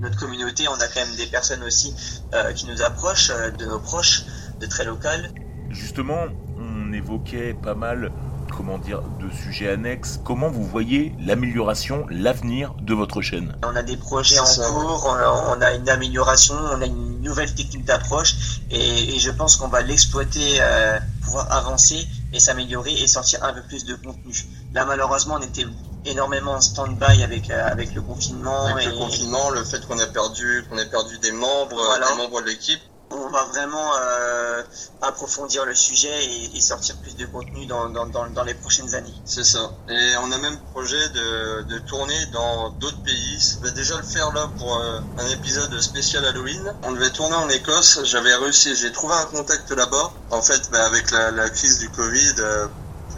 Notre 0.00 0.18
communauté, 0.18 0.66
on 0.68 0.74
a 0.74 0.88
quand 0.88 1.06
même 1.06 1.16
des 1.16 1.26
personnes 1.26 1.62
aussi 1.62 1.94
euh, 2.34 2.52
qui 2.52 2.66
nous 2.66 2.82
approchent 2.82 3.30
euh, 3.30 3.50
de 3.52 3.64
nos 3.64 3.78
proches, 3.78 4.24
de 4.60 4.66
très 4.66 4.84
local. 4.84 5.30
Justement, 5.70 6.26
on 6.58 6.92
évoquait 6.92 7.54
pas 7.54 7.74
mal 7.74 8.10
comment 8.56 8.78
dire, 8.78 9.02
de 9.20 9.30
sujets 9.30 9.70
annexes. 9.70 10.20
Comment 10.24 10.48
vous 10.48 10.64
voyez 10.64 11.14
l'amélioration, 11.18 12.06
l'avenir 12.10 12.74
de 12.80 12.94
votre 12.94 13.20
chaîne? 13.20 13.56
On 13.64 13.74
a 13.74 13.82
des 13.82 13.96
projets 13.96 14.38
en 14.38 14.44
cours, 14.44 15.06
on 15.06 15.14
a, 15.14 15.56
on 15.56 15.60
a, 15.60 15.74
une 15.74 15.88
amélioration, 15.88 16.54
on 16.54 16.80
a 16.80 16.86
une 16.86 17.20
nouvelle 17.20 17.52
technique 17.54 17.84
d'approche 17.84 18.60
et, 18.70 19.16
et, 19.16 19.18
je 19.18 19.30
pense 19.30 19.56
qu'on 19.56 19.68
va 19.68 19.80
l'exploiter, 19.80 20.58
euh, 20.60 20.98
pouvoir 21.22 21.50
avancer 21.52 22.06
et 22.32 22.38
s'améliorer 22.38 22.92
et 22.92 23.06
sortir 23.06 23.42
un 23.42 23.54
peu 23.54 23.62
plus 23.62 23.84
de 23.84 23.94
contenu. 23.94 24.34
Là, 24.72 24.84
malheureusement, 24.84 25.36
on 25.38 25.42
était 25.42 25.66
énormément 26.04 26.52
en 26.52 26.60
stand-by 26.60 27.22
avec 27.22 27.50
euh, 27.50 27.66
avec 27.66 27.94
le 27.94 28.02
confinement. 28.02 28.66
Avec 28.66 28.86
et... 28.86 28.90
le 28.90 28.96
confinement, 28.96 29.50
le 29.50 29.64
fait 29.64 29.86
qu'on 29.86 29.98
a 29.98 30.06
perdu 30.06 30.64
qu'on 30.68 30.78
ait 30.78 30.90
perdu 30.90 31.18
des 31.18 31.32
membres, 31.32 31.82
voilà. 31.84 32.08
des 32.08 32.16
membres 32.16 32.40
de 32.40 32.46
l'équipe 32.46 32.80
on 33.10 33.28
va 33.28 33.44
vraiment 33.44 33.92
euh, 33.96 34.62
approfondir 35.02 35.64
le 35.64 35.74
sujet 35.74 36.24
et, 36.24 36.56
et, 36.56 36.60
sortir 36.60 36.96
plus 36.96 37.16
de 37.16 37.26
contenu 37.26 37.66
dans, 37.66 37.88
dans, 37.88 38.06
dans, 38.06 38.26
dans 38.28 38.44
les 38.44 38.54
prochaines 38.54 38.94
années. 38.94 39.14
C'est 39.24 39.44
ça. 39.44 39.72
Et 39.88 40.12
on 40.22 40.32
a 40.32 40.38
même 40.38 40.58
projet 40.72 41.08
de, 41.10 41.62
de 41.62 41.78
tourner 41.78 42.26
dans 42.32 42.70
d'autres 42.70 43.02
pays. 43.02 43.56
On 43.60 43.64
va 43.64 43.70
déjà 43.70 43.96
le 43.96 44.02
faire 44.02 44.32
là 44.32 44.48
pour 44.58 44.76
euh, 44.76 45.00
un 45.18 45.26
épisode 45.28 45.78
spécial 45.80 46.24
Halloween. 46.24 46.74
On 46.82 46.92
devait 46.92 47.10
tourner 47.10 47.36
en 47.36 47.48
Écosse. 47.48 48.00
J'avais 48.04 48.34
réussi, 48.34 48.74
j'ai 48.76 48.92
trouvé 48.92 49.14
un 49.14 49.26
contact 49.26 49.70
là-bas. 49.70 50.12
En 50.30 50.42
fait, 50.42 50.70
bah, 50.70 50.84
avec 50.84 51.10
la, 51.10 51.30
la, 51.30 51.50
crise 51.50 51.78
du 51.78 51.88
Covid, 51.90 52.34
euh, 52.38 52.66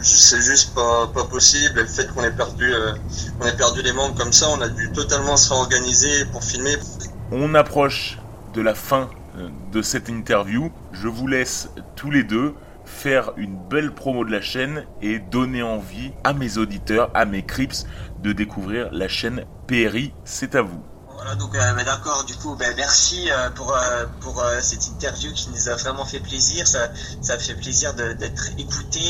c'est 0.06 0.40
juste 0.40 0.74
pas, 0.74 1.08
possible. 1.30 1.80
Le 1.80 1.86
fait 1.86 2.06
qu'on 2.12 2.22
ait 2.22 2.30
perdu, 2.30 2.72
euh, 2.72 2.92
on 3.40 3.46
ait 3.46 3.56
perdu 3.56 3.82
les 3.82 3.92
membres 3.92 4.14
comme 4.14 4.32
ça, 4.32 4.48
on 4.50 4.60
a 4.60 4.68
dû 4.68 4.90
totalement 4.92 5.36
se 5.36 5.52
réorganiser 5.52 6.24
pour 6.26 6.42
filmer. 6.42 6.76
On 7.32 7.54
approche 7.54 8.18
de 8.54 8.62
la 8.62 8.74
fin 8.74 9.10
de 9.72 9.82
cette 9.82 10.08
interview. 10.08 10.70
Je 10.92 11.08
vous 11.08 11.26
laisse 11.26 11.68
tous 11.94 12.10
les 12.10 12.24
deux 12.24 12.54
faire 12.84 13.32
une 13.36 13.56
belle 13.68 13.92
promo 13.92 14.24
de 14.24 14.30
la 14.30 14.40
chaîne 14.40 14.86
et 15.02 15.18
donner 15.18 15.62
envie 15.62 16.12
à 16.24 16.32
mes 16.32 16.56
auditeurs, 16.58 17.10
à 17.14 17.24
mes 17.24 17.44
crips, 17.44 17.84
de 18.22 18.32
découvrir 18.32 18.88
la 18.92 19.08
chaîne 19.08 19.44
PRI. 19.66 20.12
C'est 20.24 20.54
à 20.54 20.62
vous. 20.62 20.82
Voilà, 21.26 21.40
donc 21.40 21.56
euh, 21.56 21.84
d'accord, 21.84 22.22
du 22.22 22.36
coup, 22.36 22.54
bah, 22.54 22.66
merci 22.76 23.28
euh, 23.32 23.50
pour, 23.50 23.74
euh, 23.74 24.06
pour 24.20 24.44
cette 24.60 24.86
interview 24.86 25.32
qui 25.32 25.50
nous 25.50 25.68
a 25.68 25.74
vraiment 25.74 26.04
fait 26.04 26.20
plaisir. 26.20 26.68
Ça, 26.68 26.88
ça 27.20 27.36
fait 27.36 27.56
plaisir 27.56 27.94
d'être 27.94 28.50
écouté, 28.58 29.00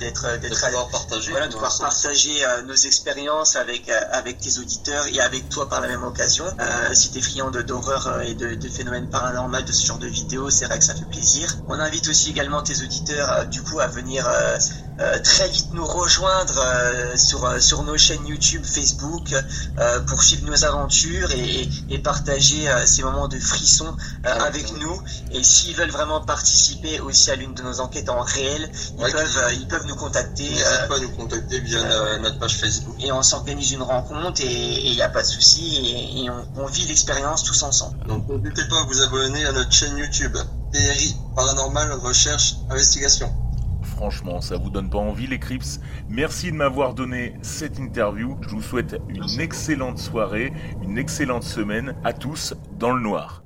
d'être 0.00 0.40
d'être 0.40 0.50
de 0.50 0.66
pouvoir 0.66 0.88
partager, 0.88 1.30
voilà, 1.30 1.46
de 1.46 1.52
pouvoir 1.52 1.78
partager 1.78 2.32
nos 2.66 2.74
expériences 2.74 3.54
avec 3.54 3.88
avec 3.88 4.38
tes 4.38 4.58
auditeurs 4.58 5.06
et 5.06 5.20
avec 5.20 5.48
toi 5.48 5.68
par 5.68 5.80
la 5.80 5.86
même 5.86 6.02
occasion. 6.02 6.44
si 6.92 7.12
t'es 7.12 7.20
friand 7.20 7.52
d'horreur 7.52 8.20
et 8.22 8.34
de, 8.34 8.54
de, 8.54 8.68
phénomènes 8.68 9.08
paranormaux, 9.08 9.62
de 9.62 9.72
ce 9.72 9.86
genre 9.86 9.98
de 9.98 10.08
vidéos, 10.08 10.50
c'est 10.50 10.64
vrai 10.64 10.78
que 10.78 10.84
ça 10.84 10.94
fait 10.94 11.08
plaisir. 11.08 11.56
On 11.68 11.78
invite 11.78 12.08
aussi 12.08 12.30
également 12.30 12.62
tes 12.62 12.82
auditeurs, 12.82 13.46
du 13.46 13.62
coup, 13.62 13.78
à 13.78 13.86
venir 13.86 14.28
très 15.22 15.48
vite 15.48 15.68
nous 15.72 15.84
rejoindre 15.84 16.62
sur 17.16 17.60
sur 17.62 17.82
nos 17.82 17.96
chaînes 17.96 18.26
YouTube, 18.26 18.64
Facebook, 18.64 19.34
pour 20.06 20.22
suivre 20.22 20.46
nos 20.46 20.64
aventures 20.64 21.30
et 21.32 21.50
et, 21.50 21.68
et 21.88 21.98
partager 21.98 22.68
euh, 22.68 22.86
ces 22.86 23.02
moments 23.02 23.28
de 23.28 23.38
frisson 23.38 23.96
euh, 24.26 24.40
avec 24.40 24.72
nous. 24.78 25.02
Et 25.32 25.42
s'ils 25.42 25.74
veulent 25.74 25.90
vraiment 25.90 26.20
participer 26.20 27.00
aussi 27.00 27.30
à 27.30 27.36
l'une 27.36 27.54
de 27.54 27.62
nos 27.62 27.80
enquêtes 27.80 28.08
en 28.08 28.20
réel, 28.20 28.70
ils, 28.98 29.04
ouais, 29.04 29.10
peuvent, 29.10 29.38
euh, 29.38 29.52
ils 29.52 29.68
peuvent 29.68 29.86
nous 29.86 29.96
contacter. 29.96 30.48
N'hésitez 30.48 30.88
pas 30.88 30.96
à 30.96 31.00
nous 31.00 31.10
contacter 31.10 31.60
via 31.60 32.18
notre 32.18 32.38
page 32.38 32.56
Facebook. 32.56 32.96
Et 33.00 33.12
on 33.12 33.22
s'organise 33.22 33.72
une 33.72 33.82
rencontre 33.82 34.40
et 34.42 34.86
il 34.88 34.94
n'y 34.94 35.02
a 35.02 35.08
pas 35.08 35.22
de 35.22 35.26
souci 35.26 35.76
et, 35.76 36.24
et, 36.24 36.30
on, 36.30 36.62
on 36.62 36.66
vit 36.66 36.86
l'expérience 36.86 37.44
tous 37.44 37.62
ensemble. 37.62 37.98
Donc 38.06 38.28
n'hésitez 38.28 38.68
pas 38.68 38.80
à 38.80 38.84
vous 38.84 39.02
abonner 39.02 39.44
à 39.46 39.52
notre 39.52 39.72
chaîne 39.72 39.96
YouTube. 39.96 40.36
PRI, 40.72 41.16
Paranormal 41.34 41.92
Recherche 41.94 42.56
Investigation 42.70 43.32
franchement, 44.00 44.40
ça 44.40 44.56
vous 44.56 44.70
donne 44.70 44.88
pas 44.88 44.96
envie 44.96 45.26
les 45.26 45.38
Crips? 45.38 45.78
Merci 46.08 46.50
de 46.50 46.56
m'avoir 46.56 46.94
donné 46.94 47.34
cette 47.42 47.78
interview. 47.78 48.38
Je 48.40 48.48
vous 48.48 48.62
souhaite 48.62 48.96
une 49.10 49.38
excellente 49.38 49.98
soirée, 49.98 50.54
une 50.82 50.96
excellente 50.96 51.42
semaine 51.42 51.94
à 52.02 52.14
tous 52.14 52.54
dans 52.78 52.92
le 52.92 53.02
noir. 53.02 53.42